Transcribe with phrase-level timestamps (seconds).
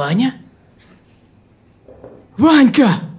[0.00, 0.34] Ваня?
[2.38, 3.09] Ванька!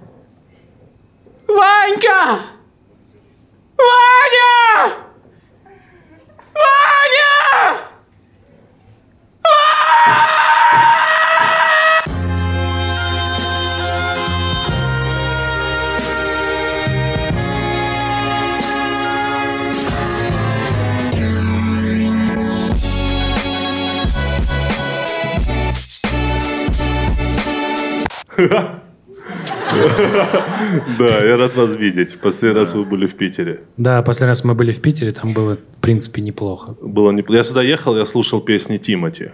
[30.98, 32.18] Да, я рад вас видеть.
[32.20, 33.60] Последний раз вы были в Питере.
[33.76, 36.74] Да, последний раз мы были в Питере, там было, в принципе, неплохо.
[36.80, 37.24] Было не...
[37.28, 39.30] Я сюда ехал, я слушал песни Тимати.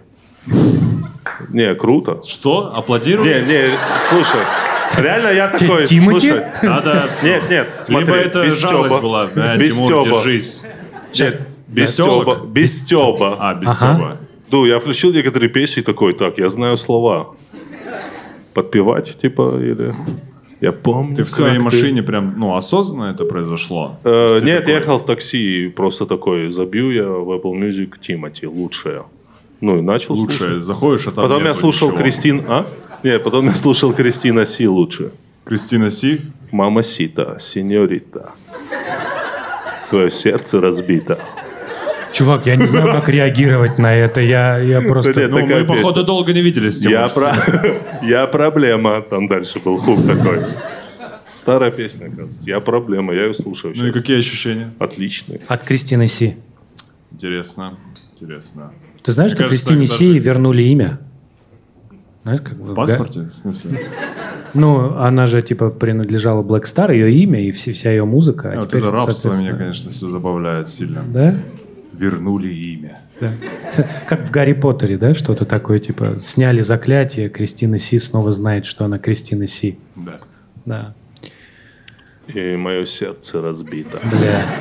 [1.51, 2.21] Не, круто.
[2.27, 2.73] Что?
[2.75, 3.47] Аплодируют?
[3.47, 3.63] Не, не,
[4.09, 4.41] слушай.
[4.97, 6.29] Реально я такой, Тимати?
[6.31, 6.45] слушай.
[6.63, 7.11] Надо...
[7.23, 8.07] Нет, нет, смотри.
[8.07, 9.03] Либо это без жалость стёба.
[9.03, 9.29] была.
[9.37, 10.11] А, Без Тимур, стёба.
[10.23, 10.65] держись.
[11.19, 12.25] Нет, без Без стёба.
[12.25, 12.47] тёлок?
[12.49, 13.37] Без стёба.
[13.39, 13.95] А, без Ага.
[13.95, 14.17] Стёба.
[14.51, 17.35] Ну, я включил некоторые песни и такой, так, я знаю слова.
[18.55, 19.95] Подпевать, типа, или...
[20.61, 23.97] Я помню, Ты в своей как машине прям, ну, осознанно это произошло?
[24.03, 27.53] Э, ты нет, такой, я ехал в такси и просто такой, забью я в Apple
[27.53, 29.05] Music Тимати, лучшее.
[29.61, 30.63] Ну и начал Лучше слушать.
[30.63, 32.03] заходишь, а там Потом я слушал ничего.
[32.03, 32.45] Кристин...
[32.49, 32.67] А?
[33.03, 35.11] Нет, потом я слушал Кристина Си лучше.
[35.45, 36.21] Кристина Си.
[36.51, 38.33] Мама Сита, сеньорита.
[39.91, 41.19] Твое сердце разбито.
[42.13, 44.21] Чувак, я не знаю, как реагировать на это.
[44.21, 45.13] Я, я просто...
[45.15, 46.81] Да нет, Ну, мы, походу, долго не виделись.
[46.85, 47.33] Я, про...
[48.03, 49.01] я проблема.
[49.03, 50.41] Там дальше был хук такой.
[51.33, 52.43] Старая песня, оказывается.
[52.49, 54.01] Я проблема, я ее слушаю Ну и сейчас.
[54.01, 54.73] какие ощущения?
[54.79, 55.41] Отличный.
[55.47, 56.37] От Кристины Си.
[57.13, 57.79] Интересно.
[58.15, 58.73] Интересно.
[59.03, 60.99] Ты знаешь, Мне как кажется, Кристине Си даже- вернули имя?
[62.23, 63.31] Знаешь, как В паспорте?
[63.35, 63.79] В смысле?
[64.55, 68.51] Ну, она же, типа, принадлежала Black Star, ее имя и все, вся ее музыка.
[68.51, 71.05] А А вот это рабство меня, конечно, все забавляет сильно.
[71.07, 71.35] Да?
[71.93, 73.01] Вернули имя.
[73.21, 73.33] Да.
[74.09, 78.85] Как в Гарри Поттере, да, что-то такое, типа, сняли заклятие, Кристина Си снова знает, что
[78.85, 79.79] она Кристина Си.
[79.97, 80.19] Да.
[80.65, 80.95] Да.
[82.35, 84.01] И мое сердце разбито.
[84.05, 84.47] Бля.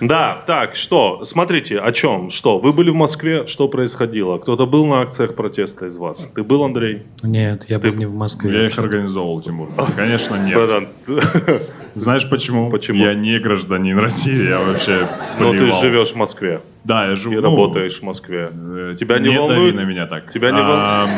[0.00, 1.24] Да, так, что?
[1.24, 2.30] Смотрите, о чем?
[2.30, 2.60] Что?
[2.60, 3.46] Вы были в Москве?
[3.48, 4.38] Что происходило?
[4.38, 6.30] Кто-то был на акциях протеста из вас?
[6.36, 7.02] Ты был, Андрей?
[7.24, 8.60] Нет, я был не в Москве.
[8.60, 9.68] Я их организовал, Тимур.
[9.96, 10.88] Конечно, нет.
[11.94, 12.70] Знаешь почему?
[12.70, 13.04] Почему?
[13.04, 15.08] Я не гражданин России, я вообще
[15.40, 17.34] ну ты живешь в Москве Да, я живу.
[17.34, 18.50] и ну, работаешь в Москве.
[18.52, 19.74] э, Тебя не волнует?
[19.74, 20.32] на меня так.
[20.32, 21.08] Тебя не А,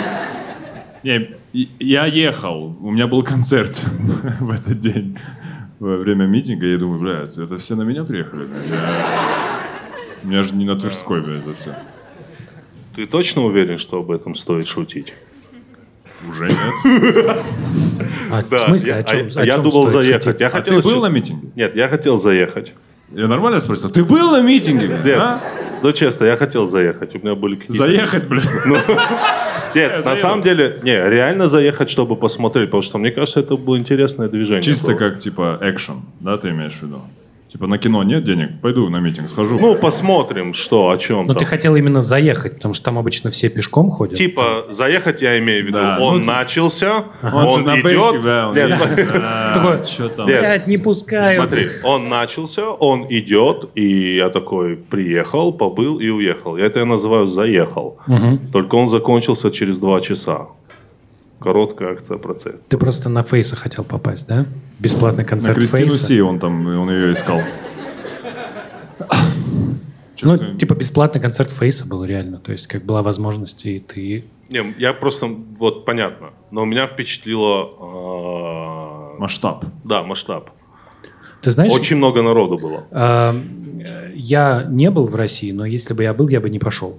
[1.03, 1.31] Не,
[1.79, 3.83] я ехал, у меня был концерт
[4.41, 5.19] в этот день
[5.79, 8.43] во время митинга, я думаю, блядь, это все на меня приехали?
[8.69, 9.61] Я-
[10.23, 11.75] У меня же не на Тверской, блядь, это все.
[12.95, 15.15] Ты точно уверен, что об этом стоит шутить?
[16.29, 17.39] Уже нет.
[18.33, 20.25] А, Да, в смысле, я, о чем, а о я чем думал стоит заехать.
[20.25, 20.41] шутить?
[20.41, 21.49] Я А хотел ты был на митинге?
[21.57, 22.73] Нет, я хотел заехать.
[23.13, 23.91] Я нормально спросил?
[23.91, 24.89] Ты был на митинге?
[25.05, 25.41] Нет, а?
[25.83, 27.15] ну честно, я хотел заехать.
[27.15, 27.77] У меня были какие-то...
[27.87, 28.45] Заехать, блядь.
[29.75, 30.21] Нет, на заеду.
[30.21, 34.63] самом деле, не, реально заехать, чтобы посмотреть, потому что мне кажется, это было интересное движение.
[34.63, 34.99] Чисто было.
[34.99, 37.01] как, типа, экшен, да, ты имеешь в виду?
[37.51, 38.61] Типа, на кино нет денег?
[38.63, 39.59] Пойду на митинг, схожу.
[39.59, 41.39] Ну, посмотрим, что, о чем Но там.
[41.39, 44.17] ты хотел именно заехать, потому что там обычно все пешком ходят.
[44.17, 48.13] Типа, заехать я имею в виду, Да, он ну, начался, он, он, идет.
[48.13, 50.29] бейке, да, он Нет, едет, да, Такой, что там?
[50.29, 50.41] Нет.
[50.41, 51.49] Блядь, не пускают.
[51.49, 56.57] Смотри, он начался, он идет, и я такой приехал, побыл и уехал.
[56.57, 57.99] Я это я называю заехал.
[58.53, 60.47] Только он закончился через два часа.
[61.41, 62.57] Короткая акция процесс.
[62.69, 64.47] Ты просто на Фейса хотел попасть, да?
[64.79, 66.05] Бесплатный На концерт Кристину Фейса.
[66.07, 67.41] Си он там, он ее искал.
[70.23, 72.39] Ну, типа бесплатный концерт Фейса был реально.
[72.39, 74.25] То есть, как была возможность, и ты...
[74.51, 79.65] Не, я просто, вот понятно, но меня впечатлило, э, Масштаб.
[79.85, 80.51] да, масштаб.
[81.41, 82.85] Ты знаешь, Очень много народу было.
[82.91, 83.33] э,
[84.15, 86.99] я не был в России, но если бы я был, я бы не пошел.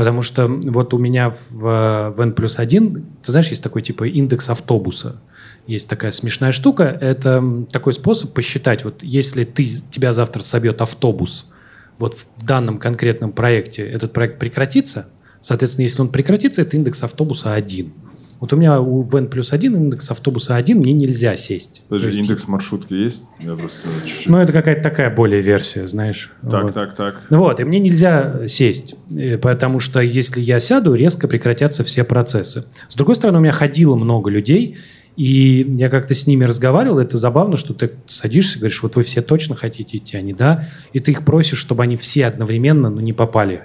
[0.00, 4.04] Потому что вот у меня в, в N плюс 1, ты знаешь, есть такой типа
[4.08, 5.20] индекс автобуса.
[5.66, 6.84] Есть такая смешная штука.
[6.84, 11.50] Это такой способ посчитать, вот если ты, тебя завтра собьет автобус,
[11.98, 15.06] вот в данном конкретном проекте этот проект прекратится,
[15.42, 17.92] соответственно, если он прекратится, это индекс автобуса 1.
[18.40, 21.82] Вот у меня у в N плюс 1 индекс автобуса 1, мне нельзя сесть.
[21.88, 23.22] Подожди, есть- индекс маршрутки есть?
[23.38, 24.28] Я просто чуть-чуть.
[24.28, 26.32] Ну, это какая-то такая более версия, знаешь.
[26.50, 26.74] так, Вот.
[26.74, 27.26] так, так.
[27.28, 32.02] Ну Вот, и мне нельзя сесть, э, потому что если я сяду, резко прекратятся все
[32.02, 32.64] процессы.
[32.88, 34.78] С другой стороны, у меня ходило много людей,
[35.16, 39.20] и я как-то с ними разговаривал, это забавно, что ты садишься, говоришь, вот вы все
[39.20, 43.12] точно хотите идти, они да, и ты их просишь, чтобы они все одновременно, ну, не
[43.12, 43.64] попали,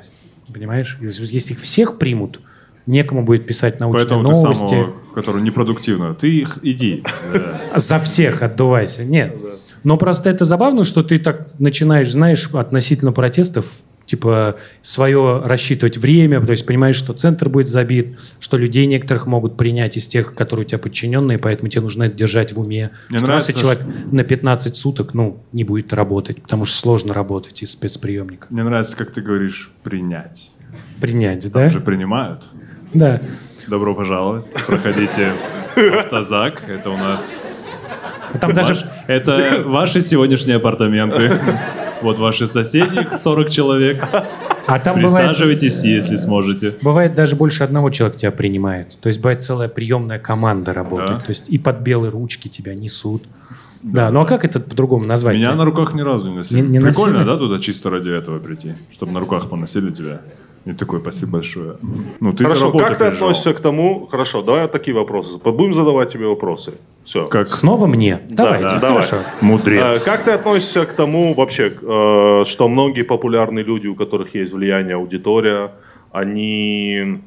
[0.53, 0.97] понимаешь?
[0.99, 2.41] Если их всех примут,
[2.87, 4.65] некому будет писать научные Поэтому ты новости.
[4.67, 7.03] самого, который непродуктивно, ты их иди.
[7.75, 9.03] За всех отдувайся.
[9.03, 9.35] Нет.
[9.83, 13.67] Но просто это забавно, что ты так начинаешь, знаешь, относительно протестов
[14.05, 19.57] типа свое рассчитывать время, то есть понимаешь, что центр будет забит, что людей некоторых могут
[19.57, 22.91] принять из тех, которые у тебя подчиненные, поэтому тебе нужно это держать в уме.
[23.09, 27.13] Мне что нравится, если человек на 15 суток, ну, не будет работать, потому что сложно
[27.13, 28.47] работать из спецприемника.
[28.49, 30.51] Мне нравится, как ты говоришь, принять.
[31.01, 31.69] Принять, Там да?
[31.69, 32.43] же принимают.
[32.93, 33.21] Да.
[33.67, 34.51] Добро пожаловать.
[34.67, 35.33] Проходите
[35.99, 36.63] автозак.
[36.67, 37.71] Это у нас...
[38.39, 38.75] Там даже
[39.07, 41.31] Это ваши сегодняшние апартаменты.
[42.01, 44.03] Вот ваши соседи, 40 человек.
[44.67, 46.75] А там бывает, Присаживайтесь, если сможете.
[46.81, 48.97] бывает даже больше одного человека тебя принимает.
[48.99, 51.19] То есть бывает целая приемная команда работает.
[51.19, 51.19] Да.
[51.19, 53.23] То есть и под белые ручки тебя несут.
[53.83, 55.35] Да, ну а как это по-другому назвать?
[55.35, 56.61] Меня на руках ни разу не носили.
[56.61, 57.29] Не- не Прикольно, носили?
[57.31, 58.73] да, туда чисто ради этого прийти?
[58.91, 60.21] Чтобы на руках поносили тебя.
[60.65, 61.77] И такой, спасибо большое.
[62.19, 63.29] Ну, ты Хорошо, как ты переживал.
[63.29, 64.07] относишься к тому...
[64.07, 65.37] Хорошо, давай такие вопросы.
[65.37, 66.73] Будем задавать тебе вопросы.
[67.03, 67.25] Все.
[67.25, 68.21] Как Снова мне?
[68.29, 69.03] Давайте, да, давай.
[69.03, 69.23] хорошо.
[69.41, 70.03] мудрец.
[70.03, 74.95] Как ты относишься к тому вообще, э, что многие популярные люди, у которых есть влияние,
[74.95, 75.71] аудитория,
[76.11, 77.19] они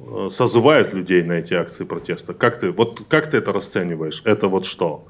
[0.00, 2.34] э, созывают людей на эти акции протеста?
[2.34, 4.20] Как ты, вот, как ты это расцениваешь?
[4.26, 5.06] Это вот что?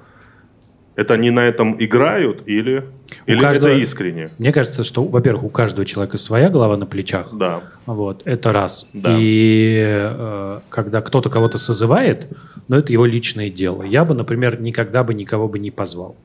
[0.95, 2.85] Это они на этом играют или,
[3.27, 4.31] или каждого- это искренне?
[4.39, 7.31] Мне кажется, что, во-первых, у каждого человека своя голова на плечах.
[7.33, 7.63] Да.
[7.87, 8.91] Вот, это раз.
[8.93, 9.17] Да.
[9.19, 12.27] И э, когда кто-то кого-то созывает,
[12.69, 13.83] ну, это его личное дело.
[13.83, 16.17] Я бы, например, никогда бы никого бы не позвал.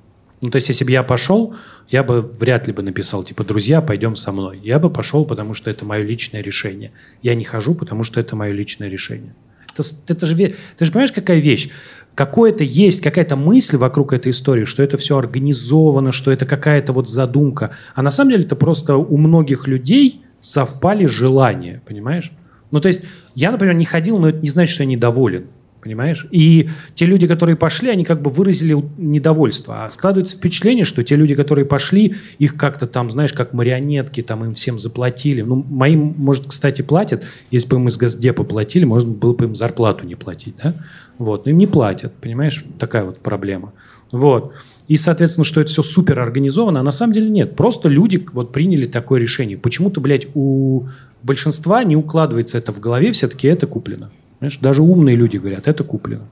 [0.41, 1.55] Ну, то есть, если бы я пошел,
[1.89, 4.59] я бы вряд ли бы написал, типа, друзья, пойдем со мной.
[4.61, 6.91] Я бы пошел, потому что это мое личное решение.
[7.23, 9.33] Я не хожу, потому что это мое личное решение.
[9.73, 11.69] Это, это же, ты же понимаешь, какая вещь?
[12.17, 17.07] Какое-то есть, какая-то мысль вокруг этой истории, что это все организовано, что это какая-то вот
[17.07, 17.75] задумка.
[17.93, 22.31] А на самом деле это просто у многих людей совпали желания, понимаешь?
[22.71, 23.03] Ну, то есть
[23.35, 25.45] я, например, не ходил, но это не значит, что я недоволен.
[25.79, 26.25] Понимаешь?
[26.31, 29.85] И те люди, которые пошли, они как бы выразили недовольство.
[29.85, 34.43] А складывается впечатление, что те люди, которые пошли, их как-то там, знаешь, как марионетки, там
[34.43, 35.43] им всем заплатили.
[35.43, 37.25] Ну, моим, может, кстати, платят.
[37.51, 40.73] Если бы им из Госдепа платили, можно было бы им зарплату не платить, да?
[41.17, 41.45] Вот.
[41.45, 42.63] Но им не платят, понимаешь?
[42.79, 43.73] Такая вот проблема.
[44.11, 44.53] Вот.
[44.87, 47.55] И, соответственно, что это все супер организовано, а на самом деле нет.
[47.55, 49.57] Просто люди вот приняли такое решение.
[49.57, 50.85] Почему-то, блядь, у
[51.23, 54.11] большинства не укладывается это в голове, все-таки это куплено.
[54.39, 54.59] Понимаешь?
[54.59, 56.27] Даже умные люди говорят, это куплено.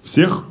[0.00, 0.44] Всех?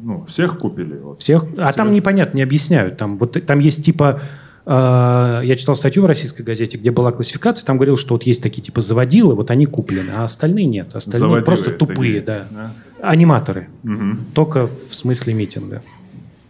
[0.00, 0.96] Ну, всех купили.
[0.96, 1.20] Вот.
[1.20, 2.96] Всех, а там непонятно, не объясняют.
[2.96, 4.22] Там, вот, там есть типа...
[4.68, 8.42] э, я читал статью в российской газете, где была классификация, там говорил, что вот есть
[8.42, 10.94] такие типа заводилы, вот они куплены, а остальные нет.
[10.94, 12.46] Остальные Заводилы просто тупые, такие, да.
[12.50, 12.72] да?
[13.08, 13.68] Аниматоры.
[13.82, 14.26] Мгм.
[14.34, 15.82] Только в смысле митинга.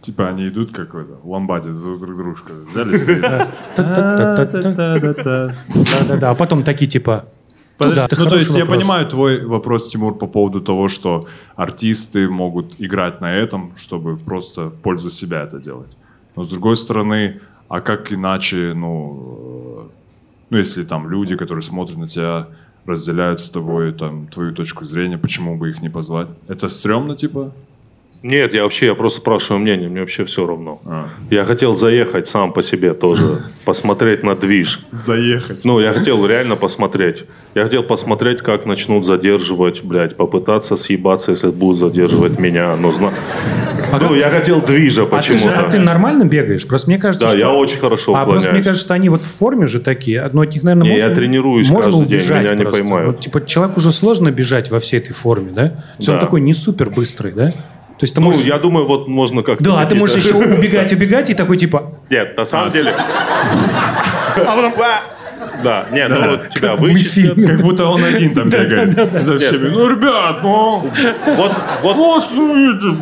[0.01, 2.53] Типа они идут как в ламбаде друг дружка.
[2.69, 2.97] Взяли.
[3.77, 5.53] Да-да-да.
[6.31, 7.25] А потом такие типа...
[7.77, 8.23] Подожди, туда.
[8.23, 8.77] Ну, то есть я вопрос.
[8.77, 14.65] понимаю твой вопрос, Тимур, по поводу того, что артисты могут играть на этом, чтобы просто
[14.65, 15.95] в пользу себя это делать.
[16.35, 17.39] Но с другой стороны,
[17.69, 19.89] а как иначе, ну,
[20.49, 22.47] ну если там люди, которые смотрят на тебя,
[22.85, 26.27] разделяют с тобой там твою точку зрения, почему бы их не позвать?
[26.47, 27.53] Это стрёмно, типа?
[28.21, 30.81] Нет, я вообще, я просто спрашиваю мнение, мне вообще все равно.
[30.85, 31.07] А.
[31.29, 34.81] Я хотел заехать сам по себе тоже, посмотреть на движ.
[34.91, 35.63] Заехать.
[35.63, 37.23] Ну, я хотел реально посмотреть.
[37.55, 42.75] Я хотел посмотреть, как начнут задерживать, блядь, попытаться съебаться, если будут задерживать меня.
[42.75, 43.13] Ну, зна...
[44.01, 45.59] ну я хотел движа А ты, же, почему-то.
[45.65, 46.67] а ты нормально бегаешь?
[46.67, 47.39] Просто мне кажется, Да, что...
[47.39, 50.29] я очень хорошо А просто мне кажется, что они вот в форме же такие.
[50.33, 52.81] Но от них, наверное, Не, можно, я тренируюсь можно каждый день, меня не просто.
[52.81, 53.07] поймают.
[53.15, 55.69] Вот, типа, человеку уже сложно бежать во всей этой форме, да?
[55.69, 56.21] То есть он Да.
[56.21, 57.53] такой не супер быстрый, да?
[57.99, 58.45] То есть ты Ну, можешь...
[58.45, 59.63] я думаю, вот можно как-то...
[59.65, 61.99] Да, а ты можешь еще убегать, убегать и такой типа...
[62.09, 62.95] Нет, на самом деле...
[62.95, 64.73] А потом...
[65.63, 67.45] Да, нет, ну вот тебя вычислят.
[67.45, 69.67] Как будто он один там бегает за всеми.
[69.67, 70.79] Ну, ребят, ну,
[71.35, 71.51] Вот,
[71.81, 71.97] вот.
[71.97, 72.97] Послушайте.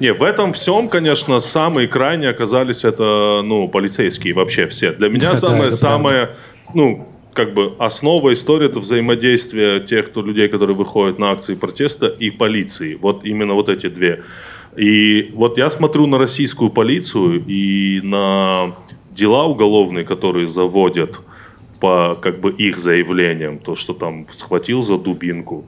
[0.00, 4.92] Не, в этом всем, конечно, самые крайние оказались это, ну, полицейские вообще все.
[4.92, 6.30] Для меня Да, самое, самое,
[6.74, 12.06] ну, как бы основа истории это взаимодействие тех, кто людей, которые выходят на акции протеста
[12.06, 12.94] и полиции.
[12.94, 14.22] Вот именно вот эти две.
[14.76, 18.74] И вот я смотрю на российскую полицию и на
[19.10, 21.20] дела уголовные, которые заводят
[21.80, 25.66] по как бы их заявлениям, то, что там схватил за дубинку.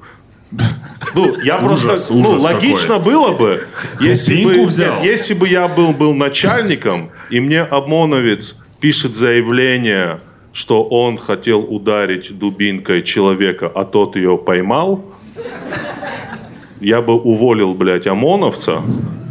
[1.15, 3.67] Ну, я просто, Ужас, ну, ужас логично было бы,
[4.01, 4.95] если бы, Дубинку взял.
[4.97, 10.21] нет, если бы я был, был начальником, и мне ОМОНовец пишет заявление,
[10.55, 15.05] что он хотел ударить дубинкой человека, а тот ее поймал,
[16.81, 18.83] я бы уволил, блядь, ОМОНовца,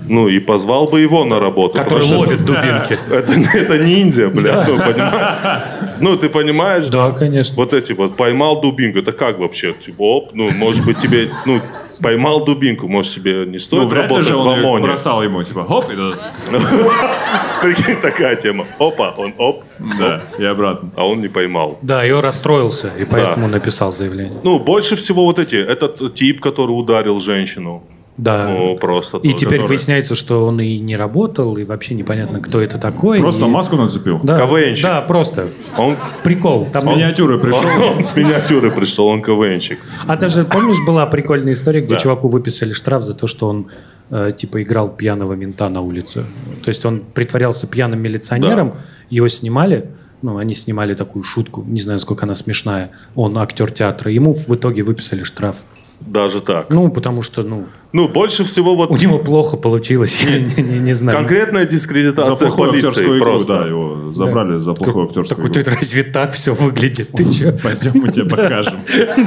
[0.09, 1.75] ну, и позвал бы его на работу.
[1.75, 2.99] Который ловит дубинки.
[3.09, 5.63] Это, это ниндзя, блядь, ну, понимаешь?
[6.01, 6.89] Ну, ты понимаешь?
[6.89, 7.55] Да, конечно.
[7.55, 9.73] Вот эти вот, поймал дубинку, это как вообще?
[9.73, 11.61] Типа, оп, ну, может быть, тебе, ну,
[12.01, 14.85] Поймал дубинку, может, тебе не стоит Ну, вряд работать же в он её ОМОНе.
[14.85, 15.95] бросал ему, типа, хоп, и.
[17.61, 18.65] Прикинь, такая тема.
[18.79, 19.63] Опа, он оп,
[19.99, 20.89] Да, и обратно.
[20.95, 21.77] а он не поймал.
[21.81, 24.39] Да, и он расстроился, и поэтому написал заявление.
[24.43, 27.83] Ну, больше всего вот эти, этот тип, который ударил женщину.
[28.15, 28.47] Да.
[28.49, 29.17] Ну, просто.
[29.17, 33.19] и теперь который- выясняется, что он и не работал, и вообще непонятно, кто это такой.
[33.19, 34.19] Просто и- маску нацепил.
[34.23, 34.83] Да, КВНщик.
[34.83, 35.47] Да, просто.
[35.77, 36.67] Он, Прикол.
[36.71, 37.59] Там- С миниатюры пришел.
[37.97, 39.79] он с миниатюры пришел, он КВНчик.
[40.05, 41.99] А даже, помнишь, была прикольная история, где Да.
[41.99, 43.67] чуваку выписали штраф за то, что он
[44.11, 46.25] э, типа играл пьяного мента на улице.
[46.63, 48.73] То есть он притворялся пьяным милиционером,
[49.09, 49.89] его снимали,
[50.21, 52.91] ну, они снимали такую шутку, не знаю, сколько она смешная.
[53.15, 55.57] Он актер театра, ему в итоге выписали штраф.
[56.05, 56.67] Даже так.
[56.69, 60.79] Ну, потому что, ну, Ну, больше всего вот у него плохо получилось, я не, не-
[60.79, 61.17] не знаю.
[61.17, 63.59] конкретная За дискредитация актерскую полиции игру, просто.
[63.59, 65.61] да, его забрали за плохую Так актерскую вот игру.
[65.61, 67.11] это разве так все выглядит?
[67.11, 67.51] Ты че?
[67.53, 68.81] Пойдем, мы тебе покажем.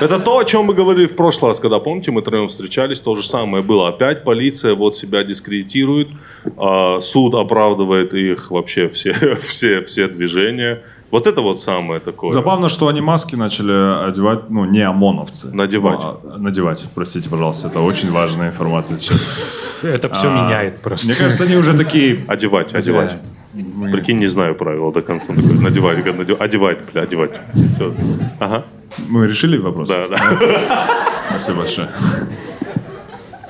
[0.00, 3.14] Это то, о чем мы говорили в прошлый раз, когда, помните, мы троем встречались, то
[3.14, 3.88] же самое было.
[3.90, 6.08] Опять полиция вот себя дискредитирует,
[6.56, 10.82] а, суд оправдывает их вообще все, все, все движения.
[11.10, 12.30] Вот это вот самое такое.
[12.30, 15.48] Забавно, что они маски начали одевать, ну, не ОМОНовцы.
[15.54, 16.00] Надевать.
[16.02, 19.20] Ну, а, надевать, простите, пожалуйста, это очень важная информация сейчас.
[19.82, 21.06] Это все А, меняет просто.
[21.08, 22.24] Мне кажется, они уже такие...
[22.28, 23.16] Одевать, одевать.
[23.54, 25.32] Мы- Прикинь, не знаю правила до конца.
[25.34, 27.40] Такой, Надевать, говорит, надев- одевать, бля, одевать.
[27.74, 27.92] Все.
[28.38, 28.64] Ага.
[29.08, 29.88] Мы решили вопрос?
[29.88, 30.86] Да, да.
[31.30, 31.88] Спасибо большое.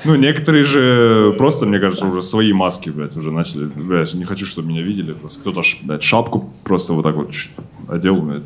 [0.04, 3.64] Ну, некоторые же просто, мне кажется, уже свои маски, блядь, уже начали.
[3.64, 5.12] Блядь, не хочу, чтобы меня видели.
[5.12, 7.30] Просто кто-то, блядь, шапку просто вот так вот
[7.88, 8.42] одел, блядь,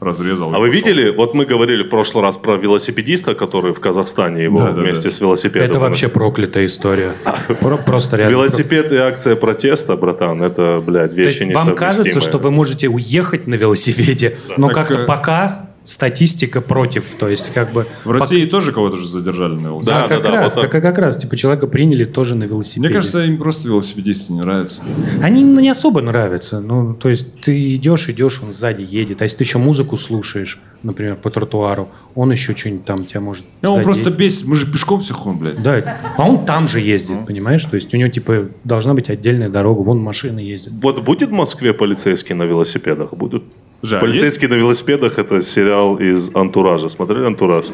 [0.00, 0.54] разрезал.
[0.54, 4.58] А вы видели, вот мы говорили в прошлый раз про велосипедиста, который в Казахстане его
[4.60, 5.14] Да, да, вместе да.
[5.14, 5.68] с велосипедом.
[5.68, 7.12] Это вообще проклятая история.
[7.60, 8.32] Про- Просто реально.
[8.32, 12.20] Велосипед и акция протеста, братан, это, блядь, вещи вам кажется, несовместимые.
[12.22, 17.04] что вы можете уехать на велосипеде, но как-то э, пока статистика против.
[17.18, 17.86] То есть как бы...
[18.04, 20.00] В России тоже кого-то же задержали на велосипеде.
[20.00, 20.70] Да, Да, как да, раз, вот так.
[20.70, 22.86] как, как раз, типа, человека приняли тоже на велосипеде.
[22.86, 24.82] Мне кажется, им просто велосипедисты не нравятся.
[25.20, 26.60] Они ну, не особо нравятся.
[26.60, 29.20] Ну, то есть ты идешь, идешь, он сзади едет.
[29.20, 33.44] А если ты еще музыку слушаешь, например, по тротуару, он еще что-нибудь там тебя может
[33.62, 33.84] Ну, он задеть.
[33.84, 34.46] просто бесит.
[34.46, 35.62] Мы же пешком все ходим, блядь.
[35.62, 37.64] Да, а он там же ездит, понимаешь?
[37.64, 40.72] То есть у него, типа, должна быть отдельная дорога, вон машины ездят.
[40.80, 43.12] Вот будет в Москве полицейские на велосипедах?
[43.12, 43.44] Будут?
[43.82, 46.88] Жаль, Полицейские на велосипедах это сериал из Антуража.
[46.88, 47.66] Смотрели Антураж?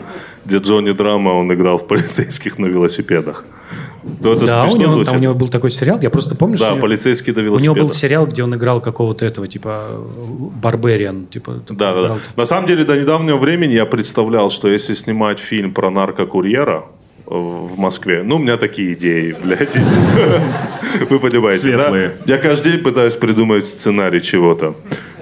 [0.44, 3.44] Где Джонни Драма, он играл в полицейских на велосипедах.
[4.20, 5.06] Ну, это да, у него, звучит.
[5.06, 7.74] там у него был такой сериал, я просто помню, Да, что полицейские на у него
[7.74, 9.80] был сериал, где он играл какого-то этого, типа,
[10.62, 11.62] Барбериан, типа.
[11.70, 12.18] Да, да.
[12.36, 16.84] На самом деле, до недавнего времени я представлял, что если снимать фильм про наркокурьера
[17.26, 19.76] в Москве, ну, у меня такие идеи, блядь.
[21.10, 21.84] Вы понимаете, да?
[21.84, 22.14] Светлые.
[22.24, 24.76] Я каждый день пытаюсь придумать сценарий чего-то.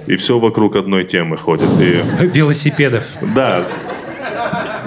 [0.07, 1.67] И все вокруг одной темы ходит.
[1.81, 3.05] И Велосипедов.
[3.35, 3.65] Да.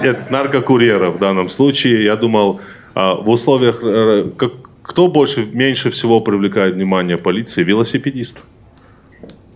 [0.01, 2.05] Нет, наркокурьера в данном случае.
[2.05, 2.61] Я думал,
[2.95, 3.81] а, в условиях...
[3.83, 7.63] э, как- кто больше, меньше всего привлекает внимание полиции?
[7.63, 8.37] Велосипедист.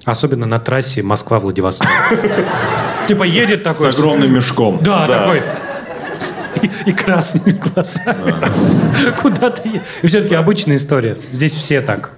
[0.06, 1.88] Особенно на трассе Москва-Владивосток.
[3.08, 3.90] Типа едет С такой...
[3.90, 4.80] огромным мешком.
[4.82, 5.20] Да, Да.
[5.24, 5.42] такой.
[6.62, 8.34] И, и красными глазами.
[9.22, 9.82] Куда ты едешь?
[10.02, 11.18] И все-таки обычная история.
[11.32, 12.14] Здесь все так.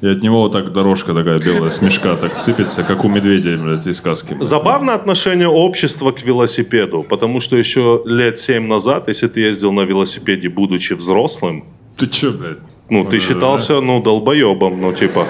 [0.00, 3.56] И от него вот так дорожка такая белая с мешка так сыпется, как у медведя,
[3.56, 4.32] блядь, из сказки.
[4.32, 4.46] блядь.
[4.48, 9.80] Забавно отношение общества к велосипеду, потому что еще лет семь назад, если ты ездил на
[9.80, 11.64] велосипеде, будучи взрослым,
[11.96, 12.58] Ты чё, блядь?
[12.88, 15.26] ну, ты считался, ну, долбоебом, ну, типа...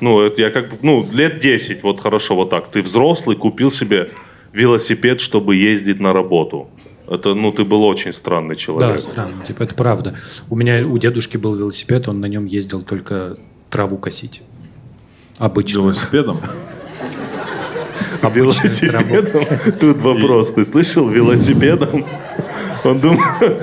[0.00, 2.68] Ну, это я как бы, ну, лет 10, вот хорошо, вот так.
[2.68, 4.10] Ты взрослый, купил себе
[4.52, 6.68] велосипед, чтобы ездить на работу.
[7.06, 8.94] Это, ну, ты был очень странный человек.
[8.94, 9.44] Да, странно.
[9.46, 10.14] Типа это правда.
[10.48, 13.36] У меня, у дедушки был велосипед, он на нем ездил только
[13.70, 14.42] траву косить.
[15.38, 15.80] Обычно.
[15.80, 16.40] Велосипедом?
[18.22, 19.46] Велосипедом?
[19.80, 21.08] Тут вопрос, ты слышал?
[21.08, 22.06] Велосипедом?
[22.84, 23.20] Он думал...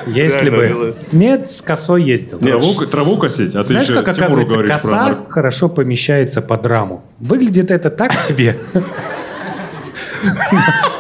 [0.08, 0.96] Если бы...
[1.12, 2.40] Нет, с косой ездил.
[2.40, 3.56] Траву, траву косить?
[3.56, 7.04] А Знаешь, ты как оказывается, коса хорошо помещается под раму.
[7.20, 8.58] Выглядит это так себе.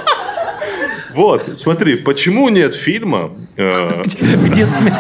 [1.13, 3.31] Вот, смотри, почему нет фильма...
[3.57, 4.03] э,
[4.47, 4.93] Где смех?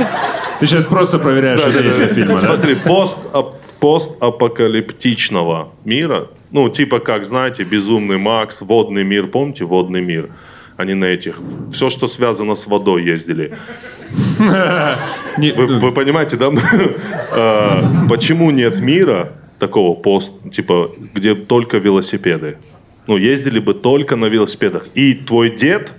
[0.59, 2.47] Ты сейчас просто проверяешь для фильма, да?
[2.53, 10.29] Смотри, ап- постапокалиптичного мира, ну, типа, как, знаете, Безумный Макс, Водный мир, помните, Водный мир?
[10.77, 11.39] Они на этих,
[11.71, 13.57] все, что связано с водой, ездили.
[15.37, 16.51] Вы, вы понимаете, да?
[17.33, 22.57] А, Почему нет мира такого пост, типа, где только велосипеды?
[23.07, 24.87] Ну, ездили бы только на велосипедах.
[24.95, 25.93] И твой дед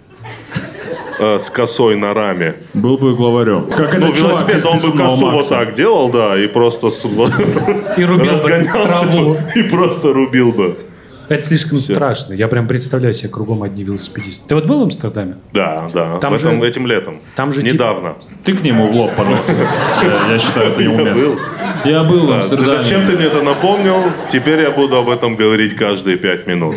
[1.23, 2.55] э, с косой на раме.
[2.75, 3.67] Был бы главарем.
[3.71, 5.51] Как Ну, велосипед, он бы «Безумного косу вот Макса».
[5.51, 9.35] так делал, да, и просто с- И рубил бы разгонялся траву.
[9.35, 10.77] бы, и просто рубил бы.
[11.29, 12.35] Это слишком страшно.
[12.35, 14.49] Я прям представляю себе кругом одни велосипедисты.
[14.49, 15.37] Ты вот был в Амстердаме?
[15.55, 16.19] Да, да.
[16.19, 17.17] Там в этом, же- этим летом.
[17.37, 18.17] там же тип- Недавно.
[18.45, 19.55] Ты к нему в лоб, пожалуйста.
[20.31, 21.27] Я, считаю, это Я неуместно.
[21.27, 21.39] был.
[21.87, 22.83] Я был в Да, Амстердаме.
[22.83, 23.95] Зачем ты мне это напомнил?
[24.31, 26.75] Теперь я буду об этом говорить каждые пять минут.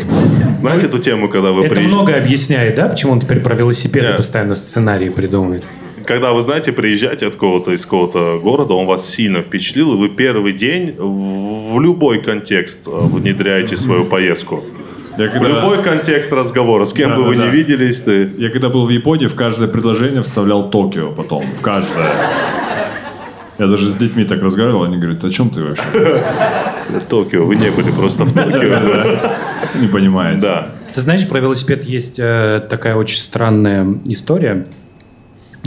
[0.72, 1.96] Знаете эту тему, когда вы Это приезжаете?
[1.96, 4.18] много объясняет, да, почему он теперь про велосипеды Нет.
[4.18, 5.64] постоянно сценарии придумывает?
[6.06, 10.10] Когда вы, знаете, приезжаете от кого-то из какого-то города, он вас сильно впечатлил, и вы
[10.10, 14.64] первый день в любой контекст э, внедряете свою поездку.
[15.18, 17.52] Я В когда, любой контекст разговора, с кем бы вы Да-да-да.
[17.52, 18.30] ни виделись, ты...
[18.38, 21.46] я когда был в Японии, в каждое предложение вставлял Токио потом.
[21.54, 22.12] В каждое.
[23.58, 25.84] Я даже с детьми так разговаривал, они говорят, о чем ты вообще?
[27.10, 29.32] Токио, вы не были просто в Токио.
[29.80, 30.42] Не понимаете.
[30.42, 30.70] Да.
[30.94, 34.68] Ты знаешь, про велосипед есть э, такая очень странная история,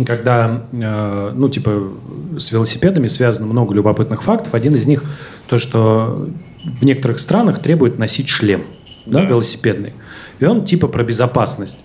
[0.06, 1.92] когда, э, ну, типа,
[2.38, 4.54] с велосипедами связано много любопытных фактов.
[4.54, 5.02] Один из них
[5.48, 6.28] то, что
[6.64, 8.64] в некоторых странах требуют носить шлем,
[9.06, 9.94] да, велосипедный.
[10.38, 11.78] И он типа про безопасность.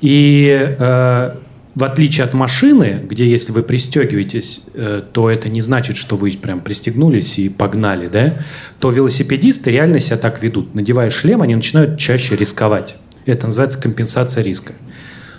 [0.00, 1.34] И э,
[1.74, 6.32] в отличие от машины, где если вы пристегиваетесь, э, то это не значит, что вы
[6.32, 8.34] прям пристегнулись и погнали, да,
[8.80, 10.74] то велосипедисты реально себя так ведут.
[10.74, 12.96] Надевая шлем, они начинают чаще рисковать.
[13.26, 14.72] Это называется компенсация риска.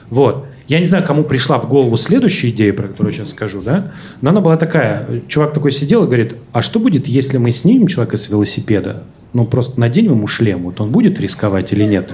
[0.09, 0.45] Вот.
[0.67, 3.91] Я не знаю, кому пришла в голову следующая идея, про которую я сейчас скажу, да?
[4.21, 5.21] Но она была такая.
[5.27, 9.03] Чувак такой сидел и говорит, а что будет, если мы снимем человека с велосипеда?
[9.33, 10.63] Ну, просто наденем ему шлем.
[10.63, 12.13] Вот он будет рисковать или нет?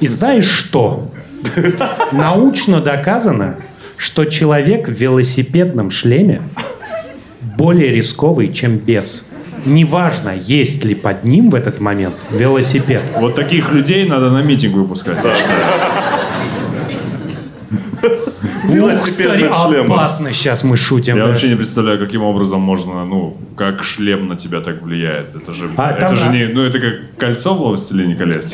[0.00, 1.10] И знаешь что?
[2.12, 3.56] Научно доказано,
[3.96, 6.42] что человек в велосипедном шлеме
[7.56, 9.26] более рисковый, чем без.
[9.64, 13.02] Неважно, есть ли под ним в этот момент велосипед.
[13.16, 15.18] Вот таких людей надо на митинг выпускать.
[15.24, 16.03] я
[18.96, 19.90] старик, шлемов.
[19.90, 21.16] опасно сейчас мы шутим.
[21.16, 21.28] Я да.
[21.28, 25.34] вообще не представляю, каким образом можно, ну, как шлем на тебя так влияет.
[25.34, 28.52] Это же, А это там, же а- не, ну, это как кольцо в «Властелине колец».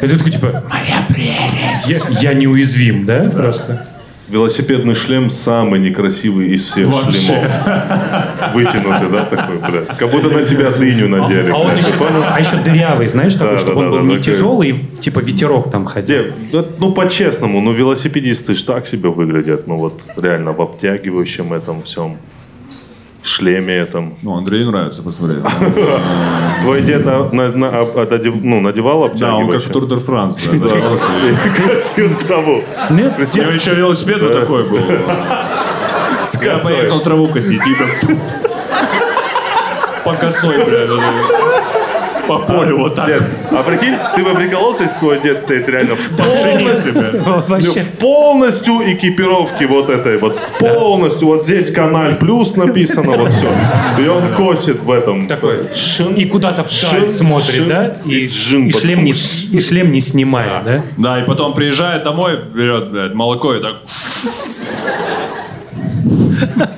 [0.00, 1.88] Это такой, типа, моя прелесть.
[1.88, 3.86] Я, я неуязвим, да, просто?
[4.32, 7.18] Велосипедный шлем самый некрасивый из всех Вообще.
[7.18, 8.54] шлемов.
[8.54, 9.88] Вытянутый, да, такой, блядь.
[9.98, 11.50] Как будто на тебя дыню надели.
[11.50, 14.14] А, он еще, а еще дырявый, знаешь, такой, Да, чтобы да, он да, был да,
[14.14, 14.32] не такой.
[14.32, 16.24] тяжелый, типа ветерок там ходил.
[16.24, 21.52] Не, ну, ну, по-честному, ну, велосипедисты ж так себе выглядят, ну, вот, реально, в обтягивающем
[21.52, 22.16] этом всем,
[23.22, 24.14] в шлеме этом.
[24.22, 25.44] Ну, Андрею нравится посмотреть.
[26.62, 29.70] Твой дед ну, надевал Да, он как в?
[29.70, 30.48] Тур де Франс.
[31.56, 32.62] красил траву.
[32.90, 34.78] Нет, У него еще велосипед вот такой был.
[36.42, 37.62] Я поехал траву косить.
[40.04, 40.90] По косой, блядь.
[42.26, 43.06] По полю вот так.
[43.06, 47.26] Дед, а прикинь, ты бы прикололся, если твой дед стоит реально в полностью, блядь.
[47.26, 47.80] вообще.
[47.80, 53.48] в полностью экипировке вот этой вот, полностью, вот здесь каналь плюс написано, вот все.
[53.98, 55.26] И он косит в этом.
[55.26, 55.66] Такой.
[56.16, 57.96] И куда-то вдаль смотрит, да?
[58.04, 60.82] И шлем не снимает, да?
[60.96, 63.76] Да, и потом приезжает домой, берет, блядь, молоко и так...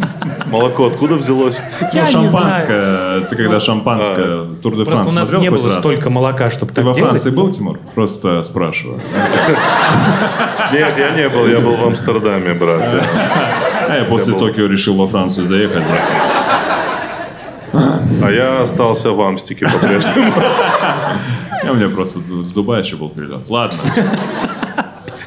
[0.54, 1.56] Молоко откуда взялось?
[1.92, 3.20] Я ну, не шампанское.
[3.22, 5.78] Ты когда шампанское Тур де Просто Франс у нас не было раз?
[5.78, 7.10] столько молока, чтобы Ты так во делать.
[7.10, 7.80] Франции был, Тимур?
[7.96, 9.00] Просто спрашиваю.
[10.72, 12.82] Нет, я не был, я был в Амстердаме, брат.
[13.88, 14.34] А я после.
[14.34, 16.12] Токио решил во Францию заехать просто.
[18.22, 20.32] А я остался в Амстике по-прежнему.
[21.64, 23.48] Я у меня просто в Дубае еще был перелет.
[23.48, 23.78] Ладно.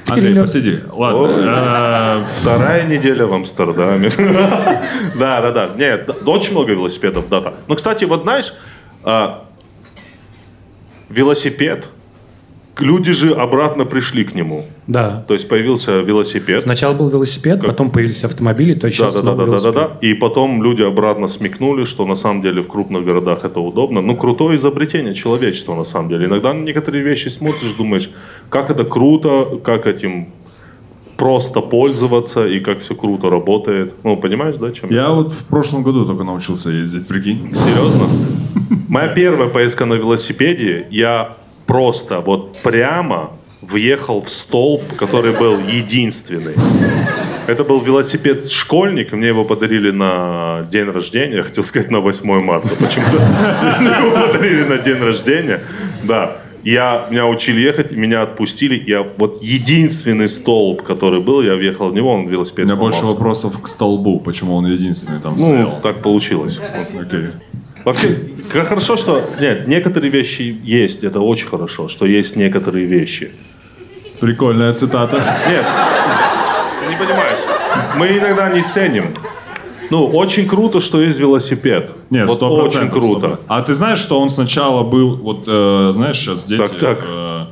[0.08, 0.46] Андрей, Перелет.
[0.46, 0.80] посиди.
[0.92, 1.28] Ладно.
[1.38, 4.10] Э, Вторая неделя в Амстердаме.
[5.16, 5.70] Да, да, да.
[5.76, 7.54] Нет, очень много велосипедов, да, да.
[7.68, 8.54] Ну, кстати, вот знаешь,
[9.04, 9.44] а,
[11.10, 11.88] велосипед,
[12.82, 14.66] люди же обратно пришли к нему.
[14.88, 15.24] Да.
[15.28, 16.64] То есть появился велосипед.
[16.64, 19.70] Сначала был велосипед, потом появились автомобили, то Да, сейчас да, да, снова да, да, да,
[19.70, 20.00] велосипед.
[20.02, 20.08] да.
[20.08, 24.02] И потом люди обратно смекнули, что на самом деле в крупных городах это удобно.
[24.02, 26.26] Ну, крутое изобретение человечества, на самом деле.
[26.28, 28.10] Иногда на некоторые вещи смотришь, думаешь,
[28.50, 30.28] как это круто, как этим
[31.18, 33.96] просто пользоваться и как все круто работает.
[34.04, 37.54] Ну, понимаешь, да, чем Я вот в прошлом году только научился ездить, прикинь.
[37.56, 38.08] Серьезно?
[38.88, 46.54] Моя первая поездка на велосипеде, я просто вот прямо въехал в столб, который был единственный.
[47.48, 52.40] Это был велосипед школьник, мне его подарили на день рождения, я хотел сказать на 8
[52.44, 53.20] марта, почему-то
[53.80, 55.60] Мне его подарили на день рождения,
[56.04, 56.38] да.
[56.64, 61.94] Я, меня учили ехать, меня отпустили, я вот единственный столб, который был, я въехал в
[61.94, 63.18] него, он У велосипед меня больше сломался.
[63.20, 65.80] вопросов к столбу, почему он единственный там Ну, стоял.
[65.82, 66.60] так получилось.
[67.00, 67.28] Окей.
[67.88, 68.18] Вообще,
[68.52, 69.30] как хорошо, что...
[69.40, 73.32] Нет, некоторые вещи есть, это очень хорошо, что есть некоторые вещи.
[74.20, 75.16] Прикольная цитата.
[75.48, 75.66] Нет,
[76.82, 77.40] ты не понимаешь.
[77.96, 79.14] Мы иногда не ценим.
[79.90, 81.92] Ну, очень круто, что есть велосипед.
[82.10, 83.28] Нет, вот 100%, очень круто.
[83.28, 83.40] 100%.
[83.48, 86.58] А ты знаешь, что он сначала был, вот э, знаешь, сейчас дети...
[86.58, 87.06] Так, так.
[87.08, 87.46] э,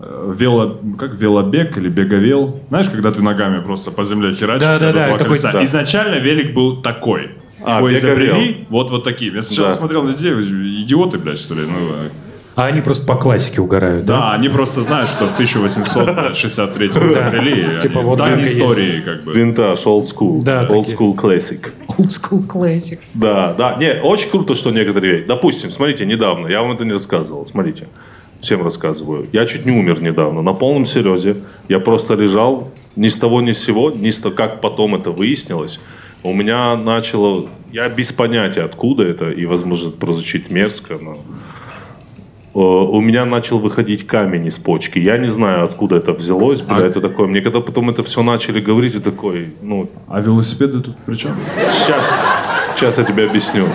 [0.00, 2.58] э, вело, как велобег или беговел.
[2.68, 5.62] Знаешь, когда ты ногами просто по земле херачишь, Да, да, да, такой- да.
[5.62, 7.30] Изначально велик был такой.
[7.64, 7.96] А, Его беговел.
[8.36, 9.34] изобрели вот вот таким.
[9.34, 9.74] Я сначала Да.
[9.74, 11.62] смотрел на же идиоты, блядь, что ли?
[11.62, 12.08] Ну, э,
[12.56, 14.16] А они просто по классике угорают, да?
[14.18, 17.80] да, они просто знают, что в 1863 изобрели.
[17.82, 19.32] Типа вот дань истории, как бы.
[19.32, 20.42] Винтаж, old school.
[20.42, 20.96] Да, old такие.
[20.96, 21.72] school classic.
[21.96, 22.98] Old school classic.
[23.14, 23.76] Да, да.
[23.78, 25.22] Не, очень круто, что некоторые.
[25.22, 27.86] Допустим, смотрите, недавно, я вам это не рассказывал, смотрите.
[28.40, 29.26] Всем рассказываю.
[29.32, 31.36] Я чуть не умер недавно, на полном серьезе.
[31.68, 35.10] Я просто лежал ни с того ни с сего, ни с того, как потом это
[35.10, 35.80] выяснилось.
[36.22, 37.48] У меня начало...
[37.72, 41.18] Я без понятия, откуда это, и, возможно, это прозвучит мерзко, но...
[42.54, 44.98] Э, У меня начал выходить камень из почки.
[44.98, 46.62] Я не знаю, откуда это взялось.
[46.62, 47.26] Бля, А- это такое.
[47.26, 51.32] Мне когда потом это все начали говорить, я такой, ну, А велосипеды тут при чем?
[51.70, 52.12] Сейчас,
[52.74, 53.66] сейчас я тебе объясню.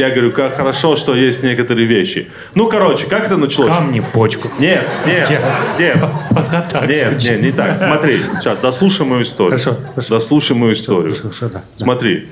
[0.00, 2.30] Я говорю, как хорошо, что есть некоторые вещи.
[2.54, 3.68] Ну, короче, как это началось?
[3.76, 4.48] Камни в почку.
[4.58, 5.42] Нет, нет, Я-
[5.78, 5.98] нет.
[6.30, 6.88] Пока так.
[6.88, 7.30] Нет, звучит.
[7.32, 7.78] нет, не так.
[7.78, 9.58] Смотри, сейчас, дослушай мою историю.
[9.58, 10.14] Хорошо, хорошо.
[10.14, 11.14] Дослушай мою историю.
[11.14, 11.62] Хорошо, да.
[11.76, 12.28] Смотри,